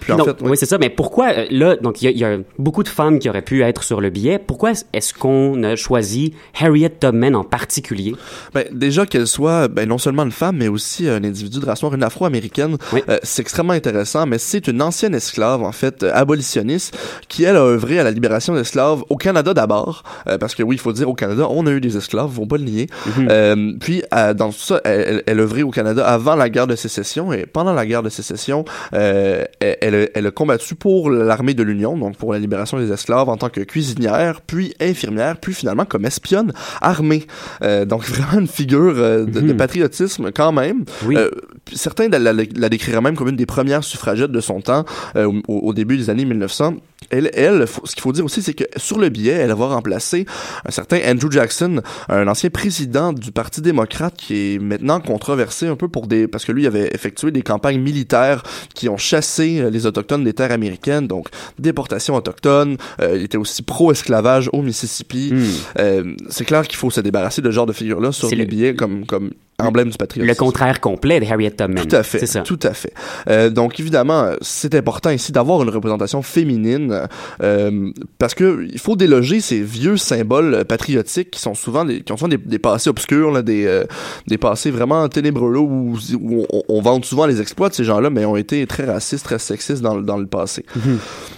Puis 0.02 0.12
en 0.12 0.16
Donc, 0.18 0.26
fait, 0.26 0.36
oui, 0.42 0.56
c'est 0.56 0.66
ça. 0.66 0.78
Mais 0.78 0.90
pourquoi, 0.90 1.30
euh, 1.32 1.46
là, 1.50 1.76
donc 1.76 2.02
il 2.02 2.06
y, 2.06 2.08
a- 2.08 2.10
il 2.10 2.18
y 2.18 2.24
a 2.24 2.38
beaucoup 2.58 2.82
de 2.82 2.88
femmes 2.88 3.18
qui 3.18 3.28
auraient 3.28 3.42
pu 3.42 3.62
être 3.62 3.82
sur 3.82 4.00
le 4.00 4.10
billet. 4.10 4.38
Pourquoi 4.38 4.72
est-ce 4.92 5.14
qu'on 5.14 5.62
a 5.62 5.76
choisi 5.76 6.34
Harriet 6.60 6.90
Tubman 7.00 7.34
en 7.36 7.44
particulier? 7.44 8.14
Ben, 8.54 8.64
déjà 8.72 9.06
qu'elle 9.06 9.26
soit 9.26 9.68
ben, 9.68 9.88
non 9.88 9.98
seulement 9.98 10.24
une 10.24 10.32
femme, 10.32 10.56
mais 10.58 10.68
aussi 10.68 11.08
un 11.08 11.22
individu 11.24 11.60
de 11.60 11.66
race 11.66 11.82
noire, 11.82 11.94
une 11.94 12.02
afro-américaine, 12.02 12.76
Oui. 12.92 13.02
euh, 13.08 13.18
c'est 13.22 13.42
extrêmement 13.42 13.72
intéressant, 13.72 14.26
mais 14.26 14.38
c'est 14.38 14.66
une 14.68 14.82
ancienne 14.82 15.14
esclave, 15.14 15.62
en 15.62 15.72
fait, 15.72 16.02
euh, 16.02 16.10
abolitionniste, 16.14 16.96
qui, 17.28 17.44
elle, 17.44 17.56
a 17.56 17.62
œuvré 17.64 17.98
à 17.98 18.04
la 18.04 18.10
libération 18.10 18.54
d'esclaves 18.54 19.02
au 19.08 19.16
Canada 19.16 19.54
d'abord, 19.54 20.02
euh, 20.26 20.38
parce 20.38 20.54
que 20.54 20.62
oui, 20.62 20.76
il 20.76 20.80
faut 20.80 20.92
dire, 20.92 21.08
au 21.08 21.14
Canada, 21.14 21.46
on 21.50 21.66
a 21.66 21.70
eu 21.70 21.80
des 21.80 21.96
esclaves, 21.96 22.30
faut 22.32 22.46
pas 22.46 22.56
le 22.58 22.64
nier. 22.64 22.86
Euh, 23.18 23.72
puis, 23.80 24.02
dans 24.36 24.50
tout 24.50 24.58
ça, 24.58 24.80
elle, 24.84 25.00
elle, 25.02 25.22
elle 25.26 25.40
œuvrait 25.40 25.62
au 25.62 25.70
Canada 25.70 26.06
avant 26.06 26.34
la 26.36 26.48
guerre 26.48 26.66
de 26.66 26.76
sécession, 26.76 27.32
et 27.32 27.46
pendant 27.46 27.72
la 27.72 27.86
guerre 27.86 28.02
de 28.02 28.08
sécession, 28.08 28.64
euh, 28.94 29.44
elle, 29.60 29.91
elle, 29.92 30.04
a- 30.04 30.08
elle 30.14 30.26
a 30.26 30.30
combattu 30.30 30.74
pour 30.74 31.10
l'armée 31.10 31.54
de 31.54 31.62
l'Union, 31.62 31.96
donc 31.96 32.16
pour 32.16 32.32
la 32.32 32.38
libération 32.38 32.78
des 32.78 32.90
esclaves 32.92 33.28
en 33.28 33.36
tant 33.36 33.48
que 33.48 33.60
cuisinière, 33.60 34.40
puis 34.40 34.74
infirmière, 34.80 35.36
puis 35.38 35.54
finalement 35.54 35.84
comme 35.84 36.04
espionne 36.04 36.52
armée. 36.80 37.26
Euh, 37.62 37.84
donc 37.84 38.04
vraiment 38.08 38.40
une 38.40 38.48
figure 38.48 38.94
euh, 38.96 39.24
de, 39.24 39.40
de 39.40 39.52
patriotisme 39.52 40.30
quand 40.32 40.52
même. 40.52 40.84
Oui. 41.06 41.16
Euh, 41.16 41.30
certains 41.72 42.08
la, 42.08 42.18
la, 42.18 42.32
la 42.32 42.68
décriraient 42.68 43.00
même 43.00 43.16
comme 43.16 43.28
une 43.28 43.36
des 43.36 43.46
premières 43.46 43.84
suffragettes 43.84 44.32
de 44.32 44.40
son 44.40 44.60
temps 44.60 44.84
au, 45.16 45.32
au 45.48 45.72
début 45.74 45.96
des 45.96 46.10
années 46.10 46.24
1900. 46.24 46.74
Elle, 47.10 47.66
ce 47.84 47.92
qu'il 47.94 48.02
faut 48.02 48.12
dire 48.12 48.24
aussi, 48.24 48.42
c'est 48.42 48.54
que 48.54 48.64
sur 48.76 48.98
le 48.98 49.08
billet, 49.08 49.32
elle 49.32 49.52
va 49.52 49.66
remplacer 49.66 50.26
un 50.66 50.70
certain 50.70 50.98
Andrew 51.06 51.30
Jackson, 51.30 51.80
un 52.08 52.26
ancien 52.28 52.50
président 52.50 53.12
du 53.12 53.32
Parti 53.32 53.60
démocrate 53.60 54.14
qui 54.16 54.54
est 54.54 54.58
maintenant 54.58 55.00
controversé 55.00 55.66
un 55.66 55.76
peu 55.76 55.88
pour 55.88 56.06
des... 56.06 56.28
parce 56.28 56.44
que 56.44 56.52
lui 56.52 56.66
avait 56.66 56.88
effectué 56.94 57.30
des 57.30 57.42
campagnes 57.42 57.80
militaires 57.80 58.42
qui 58.74 58.88
ont 58.88 58.96
chassé 58.96 59.60
euh, 59.60 59.70
les 59.70 59.86
autochtones 59.86 60.24
des 60.24 60.32
terres 60.32 60.52
américaines, 60.52 61.06
donc 61.06 61.28
déportation 61.58 62.14
autochtone. 62.14 62.76
Euh, 63.00 63.16
il 63.16 63.22
était 63.24 63.38
aussi 63.38 63.62
pro-esclavage 63.62 64.48
au 64.52 64.62
Mississippi. 64.62 65.30
Hmm. 65.32 65.44
Euh, 65.78 66.14
c'est 66.28 66.44
clair 66.44 66.66
qu'il 66.66 66.76
faut 66.76 66.90
se 66.90 67.00
débarrasser 67.00 67.42
de 67.42 67.50
ce 67.50 67.54
genre 67.54 67.66
de 67.66 67.72
figure-là 67.72 68.12
sur 68.12 68.28
C'est 68.28 68.36
les 68.36 68.44
le- 68.44 68.50
billets 68.50 68.74
comme, 68.74 69.06
comme 69.06 69.30
emblème 69.58 69.90
du 69.90 69.96
patriotisme. 69.96 70.28
Le 70.28 70.34
contraire 70.34 70.80
complet 70.80 71.20
de 71.20 71.26
Harriet 71.30 71.50
Tubman. 71.52 71.86
Tout 71.86 71.94
à 71.94 72.02
fait. 72.02 72.26
Ça. 72.26 72.40
Tout 72.40 72.58
à 72.62 72.72
fait. 72.72 72.92
Euh, 73.28 73.48
donc 73.50 73.78
évidemment, 73.78 74.30
c'est 74.40 74.74
important 74.74 75.10
ici 75.10 75.30
d'avoir 75.30 75.62
une 75.62 75.68
représentation 75.70 76.20
féminine 76.22 77.06
euh, 77.42 77.90
parce 78.18 78.34
que 78.34 78.66
il 78.72 78.78
faut 78.78 78.96
déloger 78.96 79.40
ces 79.40 79.60
vieux 79.62 79.96
symboles 79.96 80.64
patriotiques 80.64 81.30
qui 81.30 81.40
sont 81.40 81.54
souvent 81.54 81.84
des, 81.84 82.00
qui 82.00 82.10
ont 82.12 82.16
souvent 82.16 82.28
des, 82.28 82.38
des 82.38 82.58
passés 82.58 82.90
obscurs, 82.90 83.30
là, 83.30 83.42
des, 83.42 83.66
euh, 83.66 83.84
des 84.26 84.38
passés 84.38 84.70
vraiment 84.72 85.08
ténébreux 85.08 85.52
là, 85.52 85.60
où, 85.60 85.96
où 86.20 86.46
on, 86.52 86.62
on 86.68 86.80
vante 86.80 87.04
souvent 87.04 87.26
les 87.26 87.40
exploits 87.40 87.68
de 87.68 87.74
ces 87.74 87.84
gens-là, 87.84 88.10
mais 88.10 88.24
ont 88.24 88.36
été 88.36 88.66
très 88.66 88.84
racistes, 88.84 89.24
très 89.24 89.38
sexistes 89.38 89.82
dans, 89.82 89.94
le- 89.94 90.02
dans 90.02 90.16
le 90.16 90.26
passé. 90.26 90.64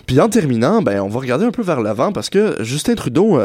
Puis 0.06 0.20
en 0.20 0.28
terminant, 0.28 0.80
ben 0.82 1.00
on 1.00 1.08
va 1.08 1.20
regarder 1.20 1.44
un 1.44 1.50
peu 1.50 1.62
vers 1.62 1.80
l'avant 1.82 2.12
parce 2.12 2.30
que 2.30 2.56
Justin 2.62 2.94
Trudeau, 2.94 3.38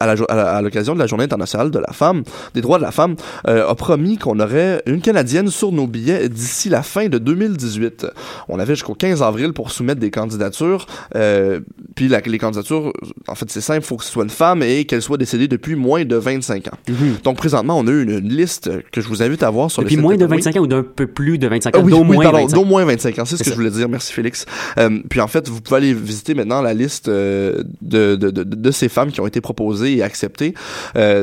à 0.00 0.06
la 0.06 0.16
jo- 0.16 0.26
à 0.28 0.56
à 0.56 0.62
l'occasion 0.62 0.94
de 0.94 0.98
la 0.98 1.06
Journée 1.06 1.24
internationale 1.24 1.70
de 1.70 1.78
la 1.78 1.92
femme, 1.92 2.22
des 2.54 2.60
droits 2.60 2.78
de 2.78 2.82
la 2.82 2.90
femme, 2.90 3.16
a 3.44 3.74
promis 3.74 4.15
qu'on 4.18 4.38
aurait 4.40 4.82
une 4.86 5.00
Canadienne 5.00 5.48
sur 5.48 5.72
nos 5.72 5.86
billets 5.86 6.28
d'ici 6.28 6.68
la 6.68 6.82
fin 6.82 7.08
de 7.08 7.18
2018. 7.18 8.06
On 8.48 8.58
avait 8.58 8.74
jusqu'au 8.74 8.94
15 8.94 9.22
avril 9.22 9.52
pour 9.52 9.70
soumettre 9.70 10.00
des 10.00 10.10
candidatures. 10.10 10.86
Euh, 11.14 11.60
puis 11.94 12.08
la- 12.08 12.20
les 12.20 12.38
candidatures, 12.38 12.92
en 13.28 13.34
fait, 13.34 13.50
c'est 13.50 13.60
simple, 13.60 13.80
il 13.82 13.86
faut 13.86 13.96
que 13.96 14.04
ce 14.04 14.10
soit 14.10 14.24
une 14.24 14.30
femme 14.30 14.62
et 14.62 14.84
qu'elle 14.84 15.02
soit 15.02 15.16
décédée 15.18 15.48
depuis 15.48 15.74
moins 15.76 16.04
de 16.04 16.16
25 16.16 16.68
ans. 16.68 16.78
Donc 17.24 17.36
présentement, 17.36 17.78
on 17.78 17.86
a 17.86 17.90
une, 17.92 18.10
une 18.10 18.28
liste 18.28 18.70
que 18.92 19.00
je 19.00 19.08
vous 19.08 19.22
invite 19.22 19.42
à 19.42 19.50
voir 19.50 19.70
sur 19.70 19.82
Depuis 19.82 19.96
le 19.96 20.00
site 20.00 20.02
moins 20.02 20.16
de 20.16 20.24
oui. 20.24 20.30
25 20.42 20.56
ans 20.56 20.60
ou 20.60 20.66
d'un 20.66 20.82
peu 20.82 21.06
plus 21.06 21.38
de 21.38 21.46
25 21.48 21.76
ans? 21.76 21.78
Ah 21.80 21.84
oui, 21.84 21.90
d'au 21.92 22.00
oui, 22.00 22.14
moins 22.16 22.22
pardon, 22.24 22.38
25 22.42 22.54
d'au 22.56 22.64
moins 22.64 22.84
25 22.84 23.18
ans, 23.18 23.24
c'est 23.24 23.36
ce 23.36 23.42
que 23.42 23.44
ça. 23.46 23.50
je 23.52 23.56
voulais 23.56 23.70
dire. 23.70 23.88
Merci 23.88 24.12
Félix. 24.12 24.46
Euh, 24.78 24.98
puis 25.08 25.20
en 25.20 25.28
fait, 25.28 25.48
vous 25.48 25.60
pouvez 25.60 25.76
aller 25.78 25.94
visiter 25.94 26.34
maintenant 26.34 26.60
la 26.62 26.74
liste 26.74 27.08
euh, 27.08 27.62
de, 27.82 28.16
de, 28.16 28.30
de, 28.30 28.42
de 28.42 28.70
ces 28.70 28.88
femmes 28.88 29.10
qui 29.12 29.20
ont 29.20 29.26
été 29.26 29.40
proposées 29.40 29.96
et 29.98 30.02
acceptées 30.02 30.54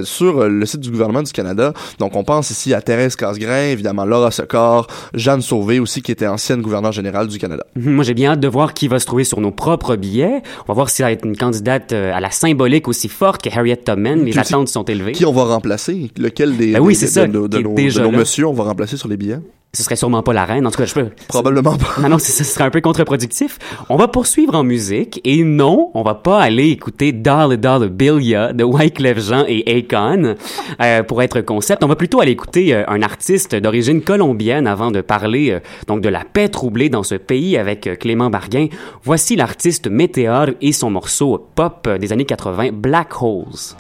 sur 0.03 0.47
le 0.47 0.65
site 0.65 0.79
du 0.81 0.91
gouvernement 0.91 1.23
du 1.23 1.31
Canada. 1.31 1.73
Donc 1.99 2.15
on 2.15 2.23
pense 2.23 2.49
ici 2.49 2.73
à 2.73 2.81
Thérèse 2.83 3.15
Casgrain, 3.15 3.69
évidemment 3.71 4.05
Laura 4.05 4.31
Secor, 4.31 4.87
Jeanne 5.13 5.41
Sauvé 5.41 5.79
aussi 5.79 6.01
qui 6.01 6.11
était 6.11 6.27
ancienne 6.27 6.61
gouverneure 6.61 6.91
générale 6.91 7.27
du 7.27 7.37
Canada. 7.37 7.65
Moi, 7.75 8.03
j'ai 8.03 8.13
bien 8.13 8.31
hâte 8.31 8.39
de 8.39 8.47
voir 8.47 8.73
qui 8.73 8.87
va 8.87 8.99
se 8.99 9.05
trouver 9.05 9.23
sur 9.23 9.41
nos 9.41 9.51
propres 9.51 9.95
billets. 9.95 10.41
On 10.63 10.67
va 10.67 10.73
voir 10.73 10.89
si 10.89 10.97
ça 10.97 11.03
va 11.05 11.11
être 11.11 11.25
une 11.25 11.37
candidate 11.37 11.91
euh, 11.93 12.13
à 12.13 12.19
la 12.19 12.31
symbolique 12.31 12.87
aussi 12.87 13.07
forte 13.09 13.41
que 13.43 13.49
Harriet 13.49 13.77
Tubman. 13.77 14.23
Les 14.25 14.37
attentes 14.37 14.67
sont 14.67 14.83
élevées. 14.83 15.13
Qui 15.13 15.25
on 15.25 15.31
va 15.33 15.43
remplacer? 15.43 16.11
Lequel 16.17 16.57
des, 16.57 16.73
Ben 16.73 16.79
oui, 16.79 16.97
des- 16.97 17.07
c'est 17.07 17.27
de, 17.27 17.31
nos, 17.31 17.47
de 17.47 17.59
nos 17.59 18.11
messieurs 18.11 18.47
on 18.47 18.53
va 18.53 18.63
remplacer 18.63 18.97
sur 18.97 19.07
les 19.07 19.17
billets? 19.17 19.39
Ce 19.75 19.81
serait 19.81 19.95
sûrement 19.95 20.21
pas 20.21 20.33
la 20.33 20.45
reine. 20.45 20.67
En 20.67 20.69
tout 20.69 20.77
cas, 20.77 20.85
je 20.85 20.93
peux. 20.93 21.09
Probablement 21.27 21.75
pas. 21.75 21.99
Non, 21.99 22.09
non, 22.09 22.19
ce 22.19 22.43
serait 22.43 22.63
un 22.63 22.69
peu 22.69 22.79
contre-productif. 22.79 23.57
On 23.89 23.95
va 23.95 24.07
poursuivre 24.07 24.53
en 24.53 24.63
musique 24.63 25.19
et 25.23 25.43
non, 25.43 25.89
on 25.95 26.03
va 26.03 26.13
pas 26.13 26.39
aller 26.39 26.69
écouter 26.69 27.11
Dollar 27.11 27.57
Dollar 27.57 27.79
Billia 27.89 28.53
de 28.53 28.63
Wyclef 28.63 29.19
Jean 29.19 29.45
et 29.47 29.63
Akon 29.75 30.35
euh, 30.79 31.01
pour 31.01 31.23
être 31.23 31.41
concept. 31.41 31.83
On 31.83 31.87
va 31.87 31.95
plutôt 31.95 32.21
aller 32.21 32.33
écouter 32.33 32.75
euh, 32.75 32.83
un 32.87 33.01
artiste 33.01 33.55
d'origine 33.55 34.03
colombienne 34.03 34.67
avant 34.67 34.91
de 34.91 35.01
parler 35.01 35.49
euh, 35.49 35.59
donc 35.87 36.01
de 36.01 36.09
la 36.09 36.23
paix 36.23 36.49
troublée 36.49 36.89
dans 36.89 37.01
ce 37.01 37.15
pays 37.15 37.57
avec 37.57 37.87
euh, 37.87 37.95
Clément 37.95 38.29
Barguin. 38.29 38.67
Voici 39.03 39.35
l'artiste 39.35 39.87
Météor 39.87 40.49
et 40.61 40.71
son 40.71 40.91
morceau 40.91 41.49
pop 41.55 41.87
euh, 41.87 41.97
des 41.97 42.13
années 42.13 42.25
80, 42.25 42.69
Black 42.73 43.23
Holes. 43.23 43.75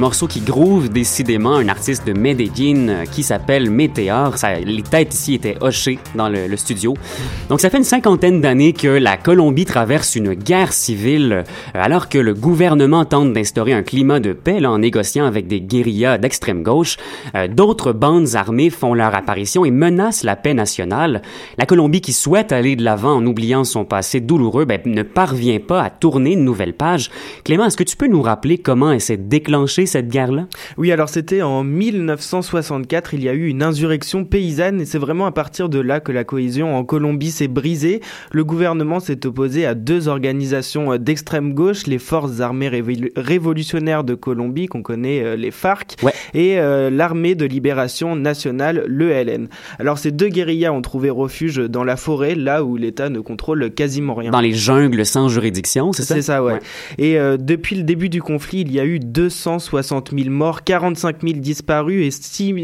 Morceau 0.00 0.26
qui 0.26 0.40
groove 0.40 0.88
décidément 0.88 1.56
un 1.56 1.68
artiste 1.68 2.06
de 2.06 2.14
Medellín 2.14 2.88
euh, 2.88 3.04
qui 3.04 3.22
s'appelle 3.22 3.70
Météor. 3.70 4.34
Les 4.64 4.82
têtes 4.82 5.12
ici 5.12 5.34
étaient 5.34 5.58
hochées 5.60 5.98
dans 6.14 6.30
le, 6.30 6.56
studio. 6.56 6.94
Donc 7.50 7.60
ça 7.60 7.68
fait 7.68 7.76
une 7.76 7.84
cinquantaine 7.84 8.40
d'années 8.40 8.72
que 8.72 8.88
la 8.88 9.18
Colombie 9.18 9.66
traverse 9.66 10.16
une 10.16 10.32
guerre 10.32 10.72
civile 10.72 11.32
euh, 11.32 11.42
alors 11.74 12.08
que 12.08 12.16
le 12.16 12.32
gouvernement 12.32 13.04
tente 13.04 13.34
d'instaurer 13.34 13.74
un 13.74 13.82
climat 13.82 14.20
de 14.20 14.32
paix 14.32 14.64
en 14.64 14.78
négociant 14.78 15.26
avec 15.26 15.46
des 15.46 15.60
guérillas 15.60 16.16
d'extrême 16.16 16.62
gauche. 16.62 16.96
Euh, 17.34 17.46
D'autres 17.46 17.92
bandes 17.92 18.34
armées 18.36 18.70
font 18.70 18.94
leur 18.94 19.14
apparition 19.14 19.66
et 19.66 19.70
menacent 19.70 20.24
la 20.24 20.34
paix 20.34 20.54
nationale. 20.54 21.20
La 21.58 21.66
Colombie 21.66 22.00
qui 22.00 22.14
souhaite 22.14 22.52
aller 22.52 22.74
de 22.74 22.82
l'avant 22.82 23.16
en 23.16 23.26
oubliant 23.26 23.64
son 23.64 23.84
passé 23.84 24.20
douloureux 24.20 24.64
ben, 24.64 24.80
ne 24.86 25.02
parvient 25.02 25.60
pas 25.60 25.82
à 25.82 25.90
tourner 25.90 26.32
une 26.32 26.44
nouvelle 26.44 26.72
page. 26.72 27.10
Clément, 27.44 27.66
est-ce 27.66 27.76
que 27.76 27.84
tu 27.84 27.98
peux 27.98 28.08
nous 28.08 28.22
rappeler 28.22 28.56
comment 28.56 28.92
elle 28.92 29.02
s'est 29.02 29.18
déclenchée 29.18 29.86
cette 29.90 30.08
guerre-là? 30.08 30.46
Oui, 30.78 30.90
alors 30.92 31.08
c'était 31.08 31.42
en 31.42 31.62
1964, 31.64 33.14
il 33.14 33.22
y 33.24 33.28
a 33.28 33.34
eu 33.34 33.48
une 33.48 33.62
insurrection 33.62 34.24
paysanne 34.24 34.80
et 34.80 34.84
c'est 34.84 34.98
vraiment 34.98 35.26
à 35.26 35.32
partir 35.32 35.68
de 35.68 35.78
là 35.80 36.00
que 36.00 36.12
la 36.12 36.24
cohésion 36.24 36.76
en 36.76 36.84
Colombie 36.84 37.30
s'est 37.30 37.48
brisée. 37.48 38.00
Le 38.32 38.44
gouvernement 38.44 39.00
s'est 39.00 39.26
opposé 39.26 39.66
à 39.66 39.74
deux 39.74 40.08
organisations 40.08 40.92
euh, 40.92 40.98
d'extrême 40.98 41.52
gauche, 41.54 41.86
les 41.86 41.98
Forces 41.98 42.40
armées 42.40 42.68
révolu- 42.68 43.10
révolutionnaires 43.16 44.04
de 44.04 44.14
Colombie, 44.14 44.66
qu'on 44.66 44.82
connaît 44.82 45.22
euh, 45.22 45.36
les 45.36 45.50
FARC, 45.50 45.96
Ouais. 46.02 46.12
et 46.34 46.58
euh, 46.58 46.88
l'armée 46.90 47.34
de 47.34 47.44
libération 47.44 48.14
nationale, 48.16 48.84
l'ELN. 48.86 49.48
Alors 49.78 49.98
ces 49.98 50.10
deux 50.12 50.28
guérillas 50.28 50.72
ont 50.72 50.82
trouvé 50.82 51.10
refuge 51.10 51.56
dans 51.56 51.84
la 51.84 51.96
forêt, 51.96 52.34
là 52.34 52.64
où 52.64 52.76
l'État 52.76 53.08
ne 53.10 53.20
contrôle 53.20 53.70
quasiment 53.70 54.14
rien. 54.14 54.30
Dans 54.30 54.40
les 54.40 54.52
jungles 54.52 55.04
sans 55.04 55.28
juridiction, 55.28 55.92
c'est 55.92 56.02
ça? 56.04 56.14
C'est 56.14 56.22
ça, 56.22 56.42
ouais. 56.44 56.58
Et 56.98 57.18
euh, 57.18 57.36
depuis 57.36 57.76
le 57.76 57.82
début 57.82 58.08
du 58.08 58.22
conflit, 58.22 58.60
il 58.60 58.72
y 58.72 58.78
a 58.80 58.84
eu 58.84 58.98
260 59.00 59.79
160 59.82 60.12
000 60.16 60.30
morts, 60.30 60.64
45 60.64 61.22
000 61.22 61.40
disparus 61.40 62.06
et 62.06 62.10
6 62.10 62.54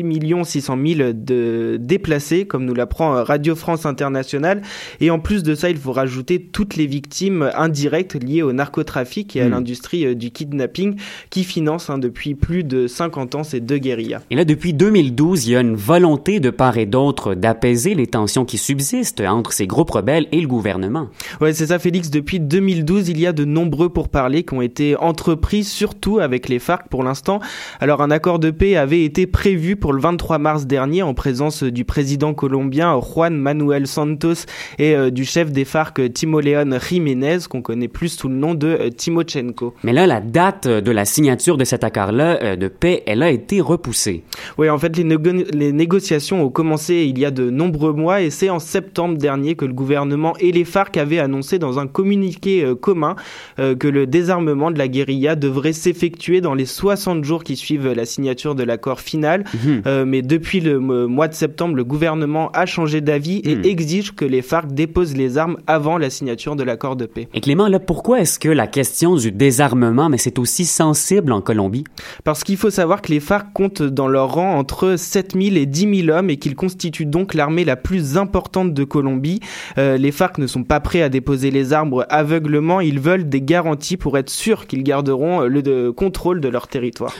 600 0.44 0.78
000 0.86 1.12
de 1.12 1.78
déplacés, 1.80 2.46
comme 2.46 2.64
nous 2.64 2.74
l'apprend 2.74 3.22
Radio 3.24 3.54
France 3.54 3.86
Internationale. 3.86 4.62
Et 5.00 5.10
en 5.10 5.18
plus 5.18 5.42
de 5.42 5.54
ça, 5.54 5.70
il 5.70 5.76
faut 5.76 5.92
rajouter 5.92 6.40
toutes 6.40 6.76
les 6.76 6.86
victimes 6.86 7.50
indirectes 7.54 8.14
liées 8.14 8.42
au 8.42 8.52
narcotrafic 8.52 9.36
et 9.36 9.42
à 9.42 9.48
hmm. 9.48 9.50
l'industrie 9.50 10.06
euh, 10.06 10.14
du 10.14 10.30
kidnapping 10.30 10.96
qui 11.30 11.44
finance 11.44 11.90
hein, 11.90 11.98
depuis 11.98 12.34
plus 12.34 12.64
de 12.64 12.86
50 12.86 13.34
ans 13.34 13.44
ces 13.44 13.60
deux 13.60 13.78
guérillas. 13.78 14.22
Et 14.30 14.36
là, 14.36 14.44
depuis 14.44 14.72
2012, 14.72 15.46
il 15.46 15.52
y 15.52 15.56
a 15.56 15.60
une 15.60 15.76
volonté 15.76 16.40
de 16.40 16.50
part 16.50 16.78
et 16.78 16.86
d'autre 16.86 17.34
d'apaiser 17.34 17.94
les 17.94 18.06
tensions 18.06 18.44
qui 18.44 18.58
subsistent 18.58 19.20
entre 19.20 19.52
ces 19.52 19.66
groupes 19.66 19.90
rebelles 19.90 20.26
et 20.32 20.40
le 20.40 20.48
gouvernement. 20.48 21.08
Ouais, 21.40 21.52
c'est 21.52 21.66
ça, 21.66 21.78
Félix. 21.78 22.10
Depuis 22.10 22.40
2012, 22.40 23.08
il 23.08 23.20
y 23.20 23.26
a 23.26 23.32
de 23.32 23.44
nombreux 23.44 23.88
pourparlers 23.88 24.44
qui 24.44 24.54
ont 24.54 24.62
été 24.62 24.96
entrepris, 24.96 25.64
surtout 25.64 26.18
avec 26.18 26.48
les 26.48 26.58
FARC 26.58 26.88
pour 26.88 27.04
l'instant. 27.06 27.40
Alors, 27.80 28.02
un 28.02 28.10
accord 28.10 28.38
de 28.38 28.50
paix 28.50 28.76
avait 28.76 29.04
été 29.04 29.26
prévu 29.26 29.76
pour 29.76 29.92
le 29.92 30.00
23 30.00 30.38
mars 30.38 30.66
dernier 30.66 31.02
en 31.02 31.14
présence 31.14 31.62
du 31.62 31.84
président 31.84 32.34
colombien 32.34 33.00
Juan 33.00 33.36
Manuel 33.36 33.86
Santos 33.86 34.46
et 34.78 34.94
euh, 34.94 35.10
du 35.10 35.24
chef 35.24 35.52
des 35.52 35.64
FARC 35.64 36.12
Timoleon 36.12 36.78
Jiménez, 36.78 37.38
qu'on 37.48 37.62
connaît 37.62 37.88
plus 37.88 38.08
sous 38.08 38.28
le 38.28 38.34
nom 38.34 38.54
de 38.54 38.66
euh, 38.66 38.90
Timochenko. 38.90 39.74
Mais 39.84 39.92
là, 39.92 40.06
la 40.06 40.20
date 40.20 40.66
de 40.66 40.90
la 40.90 41.04
signature 41.04 41.56
de 41.56 41.64
cet 41.64 41.84
accord-là 41.84 42.42
euh, 42.42 42.56
de 42.56 42.68
paix, 42.68 43.02
elle 43.06 43.22
a 43.22 43.30
été 43.30 43.60
repoussée. 43.60 44.24
Oui, 44.58 44.68
en 44.68 44.78
fait, 44.78 44.96
les, 44.96 45.04
les 45.52 45.72
négociations 45.72 46.42
ont 46.42 46.50
commencé 46.50 47.06
il 47.08 47.18
y 47.18 47.24
a 47.24 47.30
de 47.30 47.50
nombreux 47.50 47.92
mois 47.92 48.22
et 48.22 48.30
c'est 48.30 48.50
en 48.50 48.58
septembre 48.58 49.16
dernier 49.16 49.54
que 49.54 49.64
le 49.64 49.72
gouvernement 49.72 50.34
et 50.40 50.52
les 50.52 50.64
FARC 50.64 50.96
avaient 50.96 51.18
annoncé 51.18 51.58
dans 51.58 51.78
un 51.78 51.86
communiqué 51.86 52.72
commun 52.80 53.16
que 53.56 53.88
le 53.88 54.06
désarmement 54.06 54.70
de 54.70 54.78
la 54.78 54.88
guérilla 54.88 55.36
devrait 55.36 55.72
s'effectuer 55.72 56.40
dans 56.40 56.54
les 56.54 56.66
60 56.66 56.95
jours 57.24 57.44
qui 57.44 57.56
suivent 57.56 57.92
la 57.92 58.04
signature 58.04 58.54
de 58.54 58.62
l'accord 58.62 59.00
final. 59.00 59.44
Mhm. 59.54 60.04
mais 60.04 60.22
depuis 60.22 60.60
le 60.60 60.78
mois 60.78 61.28
de 61.28 61.34
septembre, 61.34 61.76
le 61.76 61.84
gouvernement 61.84 62.50
a 62.52 62.66
changé 62.66 63.00
d'avis 63.00 63.40
et 63.44 63.56
mhm. 63.56 63.64
exige 63.64 64.14
que 64.14 64.24
les 64.24 64.42
FARC 64.42 64.72
déposent 64.72 65.16
les 65.16 65.38
armes 65.38 65.56
avant 65.66 65.98
la 65.98 66.10
signature 66.10 66.56
de 66.56 66.62
l'accord 66.62 66.96
de 66.96 67.06
paix. 67.06 67.28
Et 67.34 67.40
Clément, 67.40 67.68
là, 67.68 67.78
pourquoi 67.78 68.20
est-ce 68.20 68.38
que 68.38 68.48
la 68.48 68.66
question 68.66 69.16
du 69.16 69.32
désarmement, 69.32 70.08
mais 70.08 70.18
c'est 70.18 70.38
aussi 70.38 70.64
sensible 70.64 71.32
en 71.32 71.40
Colombie? 71.40 71.84
Parce 72.24 72.44
qu'il 72.44 72.56
faut 72.56 72.70
savoir 72.70 73.02
que 73.02 73.12
les 73.12 73.20
FARC 73.20 73.52
comptent 73.52 73.82
dans 73.82 74.08
leur 74.08 74.34
rang 74.34 74.58
entre 74.58 74.96
7000 74.96 75.56
et 75.56 75.66
10 75.66 76.02
000 76.04 76.16
hommes 76.16 76.30
et 76.30 76.36
qu'ils 76.36 76.56
constituent 76.56 77.06
donc 77.06 77.34
l'armée 77.34 77.64
la 77.64 77.76
plus 77.76 78.16
importante 78.16 78.74
de 78.74 78.84
Colombie. 78.84 79.40
Euh, 79.78 79.96
les 79.96 80.12
FARC 80.12 80.38
ne 80.38 80.46
sont 80.46 80.64
pas 80.64 80.80
prêts 80.80 81.02
à 81.02 81.08
déposer 81.08 81.50
les 81.50 81.72
armes 81.72 81.86
aveuglement, 82.08 82.80
ils 82.80 83.00
veulent 83.00 83.28
des 83.28 83.40
garanties 83.40 83.96
pour 83.96 84.18
être 84.18 84.30
sûrs 84.30 84.66
qu'ils 84.66 84.82
garderont 84.82 85.42
le 85.42 85.90
contrôle 85.92 86.40
de 86.40 86.48
leur 86.48 86.68
territoire. 86.68 86.75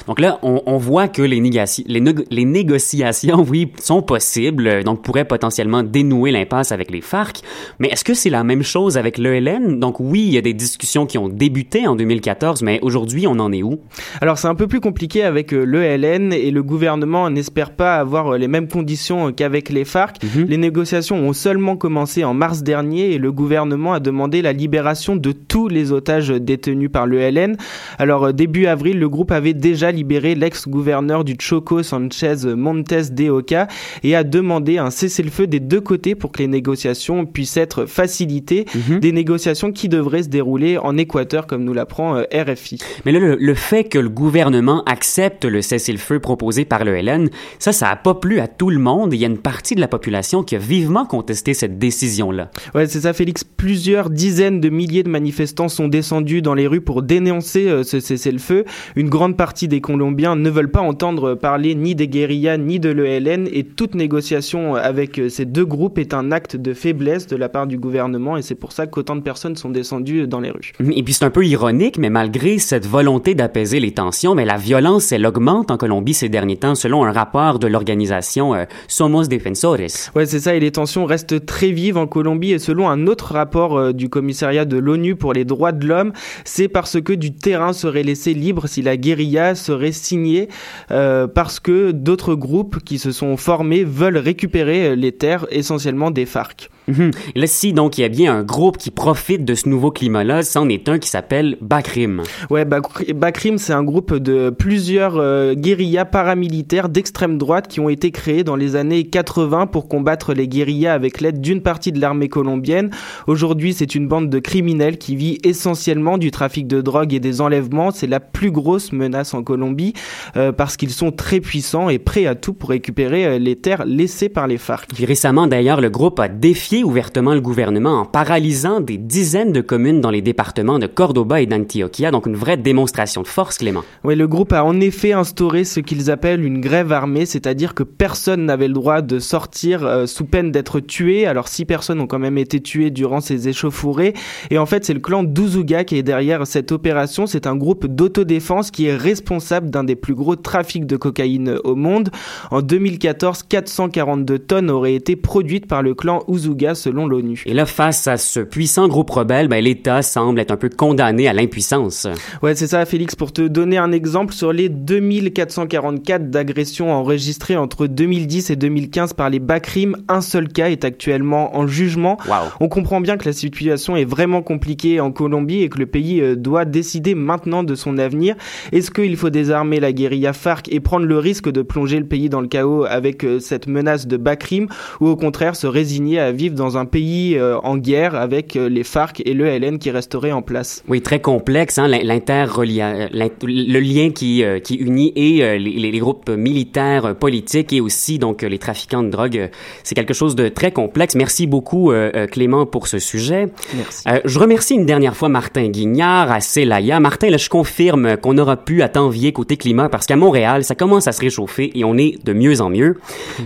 Donc 0.07 0.21
là, 0.21 0.39
on, 0.43 0.77
voit 0.77 1.09
que 1.09 1.23
les, 1.23 1.41
les, 1.41 2.15
les 2.31 2.45
négociations, 2.45 3.45
oui, 3.49 3.73
sont 3.81 4.03
possibles, 4.03 4.85
donc 4.85 5.03
pourraient 5.03 5.25
potentiellement 5.25 5.83
dénouer 5.83 6.31
l'impasse 6.31 6.73
avec 6.73 6.91
les 6.91 7.01
FARC, 7.01 7.43
mais 7.79 7.89
est-ce 7.89 8.05
que 8.05 8.15
c'est 8.15 8.31
la 8.31 8.45
même 8.45 8.63
chose 8.63 8.97
avec 8.97 9.19
l'ELN? 9.19 9.79
Donc 9.81 10.01
oui, 10.01 10.25
il 10.27 10.33
y 10.33 10.39
a 10.39 10.43
des 10.43 10.55
discussions 10.55 11.07
qui 11.07 11.19
ont 11.19 11.29
débuté 11.29 11.87
en 11.87 11.97
2014, 11.97 12.63
mais 12.63 12.79
aujourd'hui, 12.83 13.27
on 13.27 13.39
en 13.39 13.53
est 13.53 13.63
où? 13.63 13.81
Alors 14.21 14.39
c'est 14.39 14.49
un 14.49 14.55
peu 14.55 14.67
plus 14.67 14.81
compliqué 14.81 15.23
avec 15.23 15.53
euh, 15.53 15.65
l'ELN 15.65 16.33
et 16.33 16.51
le 16.51 16.63
gouvernement 16.63 17.29
n'espère 17.31 17.71
pas 17.71 17.97
avoir 17.97 18.35
euh, 18.35 18.39
les 18.39 18.49
mêmes 18.49 18.69
conditions 18.69 19.29
euh, 19.29 19.33
qu'avec 19.33 19.71
les 19.71 19.85
FARC. 19.85 20.23
Mhm. 20.23 20.47
Les 20.49 20.57
négociations 20.57 21.17
ont 21.17 21.33
seulement 21.33 21.77
commencé 21.77 22.25
en 22.25 22.35
mars 22.35 22.63
dernier 22.63 23.13
et 23.13 23.19
le 23.19 23.33
gouvernement 23.33 23.93
a 23.93 24.01
demandé 24.01 24.43
la 24.43 24.53
libération 24.53 25.17
de 25.17 25.33
tous 25.33 25.69
les 25.69 25.93
otages 25.93 26.29
détenus 26.29 26.91
par 26.91 27.07
l'ELN. 27.07 27.57
Alors 27.99 28.33
début 28.33 28.67
avril, 28.67 28.99
le 28.99 29.09
groupe 29.09 29.33
avait 29.33 29.46
déjà 29.55 29.91
libéré 29.91 30.35
l'ex-gouverneur 30.35 31.25
du 31.25 31.37
Choco 31.39 31.83
Sanchez 31.83 32.35
Montes 32.57 33.13
de 33.13 33.31
Oca 33.31 33.69
et 34.03 34.15
a 34.15 34.25
demandé 34.25 34.79
un 34.79 34.91
cessez-le-feu 34.91 35.47
des 35.47 35.61
deux 35.61 35.81
côtés 35.81 36.15
pour 36.15 36.33
que 36.33 36.39
les 36.39 36.49
négociations 36.49 37.27
puissent 37.27 37.57
être 37.57 37.87
facilitées. 37.87 38.67
Mhm. 38.75 39.01
Des 39.01 39.13
négociations 39.13 39.73
qui 39.73 39.89
devraient 39.89 40.23
se 40.23 40.29
dérouler 40.29 40.79
en 40.79 40.97
Équateur, 40.97 41.47
comme 41.47 41.65
nous 41.65 41.73
l'apprend 41.73 42.17
euh, 42.17 42.25
RFI. 42.33 42.79
Mais 43.05 43.13
là, 43.13 43.37
le, 43.39 43.55
fait 43.55 43.85
que 43.85 43.99
le 43.99 44.09
gouvernement 44.09 44.83
accepte 44.85 45.45
le 45.45 45.63
cessez-le-feu 45.63 46.21
proposé 46.21 46.65
par 46.65 46.85
le 46.85 46.97
LN, 47.01 47.29
ça, 47.59 47.73
ça 47.73 47.89
a 47.89 47.97
pas 47.97 48.15
plu 48.15 48.41
à 48.41 48.49
tout 48.49 48.71
le 48.71 48.79
monde. 48.79 49.13
Il 49.13 49.21
y 49.21 49.25
a 49.25 49.29
une 49.29 49.39
partie 49.39 49.75
de 49.75 49.81
la 49.81 49.89
population 49.89 50.43
qui 50.43 50.57
a 50.57 50.59
vivement 50.59 51.07
contesté 51.07 51.55
cette 51.55 51.79
décision-là. 51.79 52.51
Ouais, 52.75 52.87
c'est 52.87 53.01
ça, 53.01 53.13
Félix. 53.13 53.45
Plusieurs 53.45 54.11
dizaines 54.11 54.61
de 54.61 54.69
milliers 54.69 55.03
de 55.03 55.09
manifestants 55.09 55.69
sont 55.69 55.89
descendus 55.89 56.43
dans 56.43 56.55
les 56.55 56.67
rues 56.67 56.81
pour 56.81 57.03
dénoncer 57.03 57.69
euh, 57.69 57.83
ce 57.83 58.01
cessez-le-feu. 58.01 58.65
Une 58.97 59.09
grande 59.09 59.36
partie 59.37 59.69
des 59.69 59.81
Colombiens 59.81 60.37
ne 60.37 60.51
veulent 60.51 60.71
pas 60.71 60.81
entendre 60.81 61.35
parler 61.35 61.75
ni 61.75 61.95
des 61.95 62.09
guérillas 62.09 62.57
ni 62.57 62.81
de 62.81 62.91
l'ELN 62.91 63.49
et 63.53 63.65
toute 63.65 63.95
négociation 63.95 64.75
avec 64.75 65.21
ces 65.29 65.45
deux 65.45 65.65
groupes 65.65 65.99
est 65.99 66.15
un 66.15 66.33
acte 66.33 66.57
de 66.57 66.75
faiblesse 66.75 67.27
de 67.27 67.37
la 67.37 67.49
part 67.49 67.67
du 67.67 67.79
gouvernement 67.79 68.37
et 68.37 68.43
c'est 68.43 68.55
pour 68.55 68.73
ça 68.73 68.87
qu'autant 68.87 69.17
de 69.17 69.21
personnes 69.21 69.57
sont 69.57 69.71
descendues 69.71 70.27
dans 70.27 70.41
les 70.41 70.51
rues. 70.51 70.73
Et 70.81 71.03
puis 71.03 71.15
c'est 71.15 71.25
un 71.25 71.31
peu 71.31 71.45
ironique, 71.45 71.99
mais 71.99 72.11
malgré 72.11 72.59
cette 72.59 72.87
volonté 72.87 73.35
d'apaiser 73.35 73.81
les 73.81 73.93
tensions, 73.93 74.35
mais 74.35 74.45
la 74.45 74.57
violence, 74.57 75.13
elle 75.13 75.27
augmente 75.27 75.71
en 75.71 75.77
Colombie 75.77 76.15
ces 76.15 76.29
derniers 76.29 76.57
temps, 76.57 76.75
selon 76.75 77.05
un 77.05 77.13
rapport 77.13 77.59
de 77.59 77.67
l'organisation 77.67 78.55
euh, 78.55 78.65
Somos 78.89 79.27
Defensores. 79.27 80.11
Ouais, 80.15 80.27
c'est 80.27 80.41
ça, 80.41 80.55
et 80.55 80.61
les 80.61 80.73
tensions 80.73 81.05
restent 81.05 81.45
très 81.45 81.71
vives 81.71 81.99
en 81.99 82.07
Colombie, 82.07 82.53
et 82.53 82.59
selon 82.59 82.89
un 82.89 83.07
autre 83.07 83.33
rapport 83.33 83.77
euh, 83.77 83.93
du 83.93 84.09
commissariat 84.09 84.65
de 84.65 84.79
l'ONU 84.79 85.17
pour 85.17 85.33
les 85.33 85.45
droits 85.45 85.73
de 85.73 85.87
l'homme, 85.87 86.13
c'est 86.45 86.69
parce 86.69 87.01
que 87.01 87.13
du 87.13 87.35
terrain 87.35 87.73
serait 87.73 88.03
laissé 88.03 88.35
libre 88.35 88.67
si 88.67 88.83
la 88.83 88.97
guérilla 88.97 89.26
serait 89.55 89.93
signée, 89.93 90.49
euh, 90.91 91.27
parce 91.27 91.61
que 91.61 91.91
d'autres 91.91 92.35
groupes 92.35 92.83
qui 92.85 92.99
se 92.99 93.13
sont 93.13 93.37
formés 93.37 93.85
veulent 93.85 94.19
récupérer 94.19 94.97
les 94.97 95.13
terres 95.13 95.47
essentiellement 95.51 96.11
des 96.11 96.27
FARC. 96.27 96.71
Mhm. 96.89 97.11
Là, 97.35 97.47
si 97.47 97.73
donc 97.73 97.99
il 97.99 98.03
y 98.03 98.05
a 98.05 98.09
bien 98.09 98.35
un 98.35 98.43
groupe 98.43 98.79
qui 98.79 98.91
profite 98.91 99.45
de 99.45 99.55
ce 99.55 99.69
nouveau 99.69 99.91
climat-là, 99.91 100.43
c'en 100.43 100.69
est 100.69 100.89
un 100.89 100.99
qui 100.99 101.09
s'appelle 101.09 101.57
Bakrim. 101.61 102.23
Ouais, 102.51 102.65
Bakrim, 102.65 103.59
c'est 103.59 103.73
un 103.73 103.83
groupe 103.83 104.15
de 104.15 104.51
plusieurs 104.51 105.17
euh, 105.17 105.55
guérillas 105.55 106.05
paramilitaires 106.05 106.89
d'extrême 106.89 107.39
droite 107.39 107.69
qui 107.69 107.81
ont 107.81 107.89
été 107.89 108.11
créés 108.11 108.45
dans 108.45 108.57
les 108.57 108.77
années 108.77 109.05
80 109.05 109.67
pour 109.67 109.89
combattre 109.89 110.33
les 110.33 110.49
guérillas 110.49 110.95
avec 110.95 111.21
l'aide 111.21 111.41
d'une 111.41 111.61
partie 111.61 111.93
de 111.93 112.01
l'armée 112.01 112.29
colombienne. 112.29 112.91
Aujourd'hui, 113.27 113.73
c'est 113.73 113.95
une 113.95 114.07
bande 114.09 114.31
de 114.31 114.39
criminels 114.39 114.99
qui 114.99 115.17
vit 115.17 115.39
essentiellement 115.45 116.19
du 116.19 116.31
trafic 116.31 116.67
de 116.67 116.81
drogue 116.81 117.15
et 117.15 117.21
des 117.21 117.41
enlèvements. 117.41 117.91
C'est 117.91 118.07
la 118.07 118.21
plus 118.21 118.51
grosse 118.51 118.93
menace 118.93 119.35
en 119.35 119.43
Colombie 119.43 119.93
euh, 120.37 120.53
parce 120.53 120.77
qu'ils 120.77 120.91
sont 120.91 121.11
très 121.11 121.41
puissants 121.41 121.89
et 121.89 121.99
prêts 121.99 122.27
à 122.27 122.35
tout 122.35 122.53
pour 122.53 122.71
récupérer 122.71 123.27
euh, 123.27 123.39
les 123.39 123.57
terres 123.57 123.85
laissées 123.85 124.29
par 124.29 124.47
les 124.47 124.59
FARC. 124.59 124.89
Récemment, 124.99 125.47
d'ailleurs, 125.47 125.81
le 125.81 125.91
groupe 125.91 126.21
a 126.21 126.29
défié 126.29 126.76
ouvertement 126.85 127.35
le 127.35 127.41
gouvernement 127.41 128.01
en 128.01 128.05
paralysant 128.05 128.81
des 128.81 128.99
dizaines 128.99 129.53
de 129.53 129.61
communes 129.61 130.01
dans 130.01 130.11
les 130.11 130.23
départements 130.23 130.79
de 130.79 130.87
Cordoba 130.87 131.41
et 131.41 131.47
d'Antioquia, 131.47 132.11
donc 132.11 132.27
une 132.27 132.37
vraie 132.37 132.57
démonstration 132.57 133.23
de 133.23 133.27
force, 133.27 133.59
Clément. 133.59 133.85
Oui, 134.05 134.17
le 134.17 134.27
groupe 134.27 134.53
a 134.53 134.65
en 134.65 134.81
effet 134.81 135.13
instauré 135.13 135.65
ce 135.65 135.81
qu'ils 135.81 136.11
appellent 136.11 136.45
une 136.45 136.61
grève 136.61 136.93
armée, 136.93 137.27
c'est-à-dire 137.27 137.75
que 137.75 137.83
personne 137.83 138.45
n'avait 138.45 138.69
le 138.69 138.75
droit 138.75 139.03
de 139.03 139.19
sortir 139.19 139.85
euh, 139.85 140.07
sous 140.07 140.25
peine 140.25 140.53
d'être 140.53 140.81
tué. 140.81 141.27
Alors 141.27 141.49
six 141.49 141.65
personnes 141.65 142.01
ont 142.01 142.07
quand 142.07 142.19
même 142.19 142.39
été 142.39 142.61
tuées 142.61 142.91
durant 142.91 143.21
ces 143.21 143.49
échauffourées. 143.49 144.15
Et 144.51 144.59
en 144.59 144.67
fait, 144.67 144.85
c'est 144.85 144.95
le 144.95 145.01
clan 145.01 145.23
d'Uzuga 145.23 145.85
qui 145.85 145.97
est 145.97 146.03
derrière 146.03 146.47
cette 146.47 146.73
opération. 146.73 147.27
C'est 147.27 147.47
un 147.47 147.57
groupe 147.57 147.87
d'autodéfense 147.87 148.71
qui 148.71 148.87
est 148.87 148.97
responsable 148.97 149.71
d'un 149.71 149.85
des 149.85 149.97
plus 149.97 150.15
gros 150.15 150.37
trafics 150.37 150.87
de 150.87 150.97
cocaïne 150.97 151.59
au 151.65 151.75
monde. 151.75 152.11
En 152.51 152.63
2014, 152.63 153.45
442 153.49 154.39
tonnes 154.39 154.71
auraient 154.71 154.95
été 154.95 155.17
produites 155.17 155.67
par 155.67 155.83
le 155.83 155.95
clan 155.95 156.23
Uzuga 156.29 156.66
selon 156.75 157.07
l'ONU. 157.07 157.43
Et 157.47 157.55
là, 157.55 157.67
face 157.67 158.07
à 158.09 158.17
ce 158.17 158.41
puissant 158.41 158.89
groupe 158.89 159.11
rebelle, 159.11 159.49
ben, 159.49 159.63
l'État 159.63 160.03
semble 160.03 160.41
être 160.41 160.51
un 160.51 160.57
peu 160.57 160.69
condamné 160.69 161.29
à 161.29 161.33
l'impuissance. 161.33 162.07
Ouais, 162.43 162.55
c'est 162.55 162.67
ça, 162.67 162.85
Félix. 162.85 163.15
Pour 163.15 163.33
te 163.33 163.43
donner 163.43 163.79
un 163.79 163.93
exemple, 163.93 164.35
sur 164.35 164.53
les 164.53 164.69
2444 164.69 166.31
d'agressions 166.31 166.93
enregistrées 166.93 167.57
entre 167.57 167.87
2010 167.87 168.51
et 168.51 168.57
2015 168.57 169.13
par 169.13 169.31
les 169.31 169.39
Bakrim, 169.39 169.97
un 170.09 170.21
seul 170.21 170.49
cas 170.49 170.69
est 170.71 170.85
actuellement 170.85 171.57
en 171.57 171.67
jugement. 171.67 172.17
On 172.61 172.69
comprend 172.69 173.01
bien 173.01 173.17
que 173.17 173.27
la 173.27 173.33
situation 173.33 173.97
est 173.97 174.05
vraiment 174.05 174.43
compliquée 174.43 175.01
en 175.01 175.13
Colombie 175.13 175.63
et 175.63 175.69
que 175.69 175.79
le 175.79 175.87
pays 175.87 176.21
euh, 176.21 176.37
doit 176.37 176.65
décider 176.65 177.15
maintenant 177.15 177.63
de 177.63 177.75
son 177.75 177.99
avenir. 177.99 178.35
Est-ce 178.73 178.91
qu'il 178.91 179.17
faut 179.17 179.31
désarmer 179.31 179.81
la 179.81 179.93
guérilla 179.93 180.33
FARC 180.33 180.69
et 180.71 180.81
prendre 180.81 181.07
le 181.07 181.19
risque 181.19 181.51
de 181.51 181.63
plonger 181.63 181.99
le 181.99 182.07
pays 182.07 182.29
dans 182.29 182.41
le 182.41 182.49
chaos 182.49 182.85
avec 182.85 183.25
euh, 183.25 183.39
cette 183.39 183.67
menace 183.67 184.07
de 184.07 184.17
Bakrim 184.17 184.67
ou 185.01 185.09
au 185.09 185.17
contraire 185.17 185.57
se 185.57 185.67
résigner 185.67 186.19
à 186.19 186.33
vivre 186.33 186.55
dans 186.57 186.77
un 186.79 186.85
pays 186.85 187.39
en 187.63 187.77
guerre 187.77 188.15
avec 188.15 188.55
les 188.55 188.85
FARC 188.85 189.23
et 189.25 189.35
le 189.35 189.47
LN 189.47 189.79
qui 189.79 189.91
resteraient 189.91 190.33
en 190.33 190.43
place. 190.43 190.83
Oui, 190.89 191.01
très 191.01 191.21
complexe, 191.21 191.79
hein, 191.79 191.89
le 191.89 193.79
lien 193.79 194.11
qui, 194.11 194.43
qui 194.65 194.75
unit 194.75 195.13
et 195.15 195.59
les, 195.59 195.91
les, 195.91 195.99
groupes 195.99 196.31
militaires, 196.31 197.15
politiques 197.15 197.73
et 197.73 197.81
aussi 197.81 198.19
donc 198.19 198.43
les 198.43 198.59
trafiquants 198.59 199.03
de 199.03 199.11
drogue. 199.11 199.51
C'est 199.83 199.95
quelque 199.95 200.15
chose 200.15 200.35
de 200.35 200.49
très 200.49 200.73
complexe. 200.73 201.15
Merci 201.15 201.47
beaucoup 201.47 201.93
Clément 202.33 202.67
pour 202.67 202.89
ce 202.89 202.99
sujet. 202.99 203.49
Merci. 203.77 204.05
je 204.25 204.39
remercie 204.39 204.75
une 204.75 204.87
dernière 204.87 205.17
fois 205.17 205.29
Martin 205.29 205.69
Guignard 205.69 206.31
à 206.31 206.41
Celaya. 206.41 207.01
Martin, 207.01 207.31
là, 207.31 207.37
je 207.37 207.49
confirme 207.49 208.17
qu'on 208.17 208.39
aura 208.39 208.57
pu 208.57 208.83
à 208.83 208.89
t'envier 208.89 209.33
côté 209.33 209.57
climat 209.57 209.89
parce 209.89 210.07
qu'à 210.07 210.17
Montréal, 210.17 210.65
ça 210.65 210.75
commence 210.75 211.07
à 211.07 211.13
se 211.13 211.21
réchauffer 211.21 211.71
et 211.75 211.85
on 211.85 211.97
est 211.97 212.25
de 212.25 212.33
mieux 212.33 212.61
en 212.61 212.71
mieux. 212.71 212.97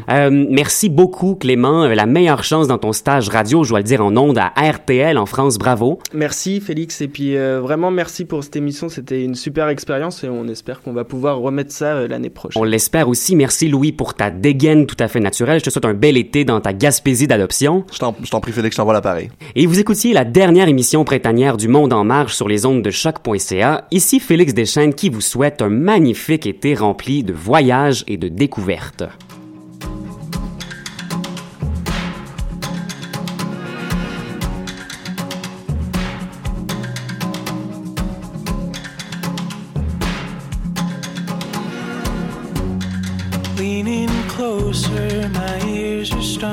Euh, 0.08 0.46
merci 0.50 0.88
beaucoup, 0.88 1.34
Clément. 1.34 1.84
Euh, 1.84 1.94
la 1.94 2.06
meilleure 2.06 2.44
chance 2.44 2.68
dans 2.68 2.78
ton 2.78 2.92
stage 3.00 3.30
radio, 3.30 3.64
je 3.64 3.70
dois 3.70 3.78
le 3.78 3.84
dire 3.84 4.04
en 4.04 4.14
ondes, 4.14 4.38
à 4.38 4.52
RTL 4.70 5.16
en 5.16 5.24
France. 5.24 5.56
Bravo. 5.56 5.98
Merci, 6.12 6.60
Félix. 6.60 7.00
Et 7.00 7.08
puis, 7.08 7.34
euh, 7.34 7.58
vraiment, 7.60 7.90
merci 7.90 8.26
pour 8.26 8.44
cette 8.44 8.56
émission. 8.56 8.90
C'était 8.90 9.24
une 9.24 9.34
super 9.34 9.68
expérience 9.68 10.22
et 10.22 10.28
on 10.28 10.46
espère 10.48 10.82
qu'on 10.82 10.92
va 10.92 11.04
pouvoir 11.04 11.38
remettre 11.38 11.72
ça 11.72 12.06
l'année 12.06 12.28
prochaine. 12.28 12.60
On 12.60 12.64
l'espère 12.64 13.08
aussi. 13.08 13.36
Merci, 13.36 13.68
Louis, 13.68 13.92
pour 13.92 14.12
ta 14.12 14.30
dégaine 14.30 14.86
tout 14.86 14.96
à 14.98 15.08
fait 15.08 15.18
naturelle. 15.18 15.60
Je 15.60 15.64
te 15.64 15.70
souhaite 15.70 15.86
un 15.86 15.94
bel 15.94 16.18
été 16.18 16.44
dans 16.44 16.60
ta 16.60 16.74
Gaspésie 16.74 17.26
d'adoption. 17.26 17.84
Je 17.90 17.98
t'en 17.98 18.40
prie, 18.40 18.52
Félix, 18.52 18.74
je 18.74 18.76
t'envoie 18.76 18.92
l'appareil. 18.92 19.30
Et 19.56 19.64
vous 19.64 19.80
écoutiez 19.80 20.12
la 20.12 20.26
dernière 20.26 20.68
émission 20.68 21.02
printanière 21.04 21.56
du 21.56 21.68
Monde 21.68 21.94
en 21.94 22.04
marche 22.04 22.34
sur 22.34 22.48
les 22.48 22.66
ondes 22.66 22.82
de 22.82 22.90
choc.ca. 22.90 23.86
Ici 23.90 24.20
Félix 24.20 24.52
Deschênes 24.52 24.92
qui 24.92 25.08
vous 25.08 25.22
souhaite 25.22 25.62
un 25.62 25.70
magnifique 25.70 26.46
été 26.46 26.74
rempli 26.74 27.24
de 27.24 27.32
voyages 27.32 28.04
et 28.06 28.18
de 28.18 28.28
découvertes. 28.28 29.04
closer, 44.70 45.28
my 45.30 45.60
ears 45.66 46.12
are 46.12 46.22
stung. 46.22 46.40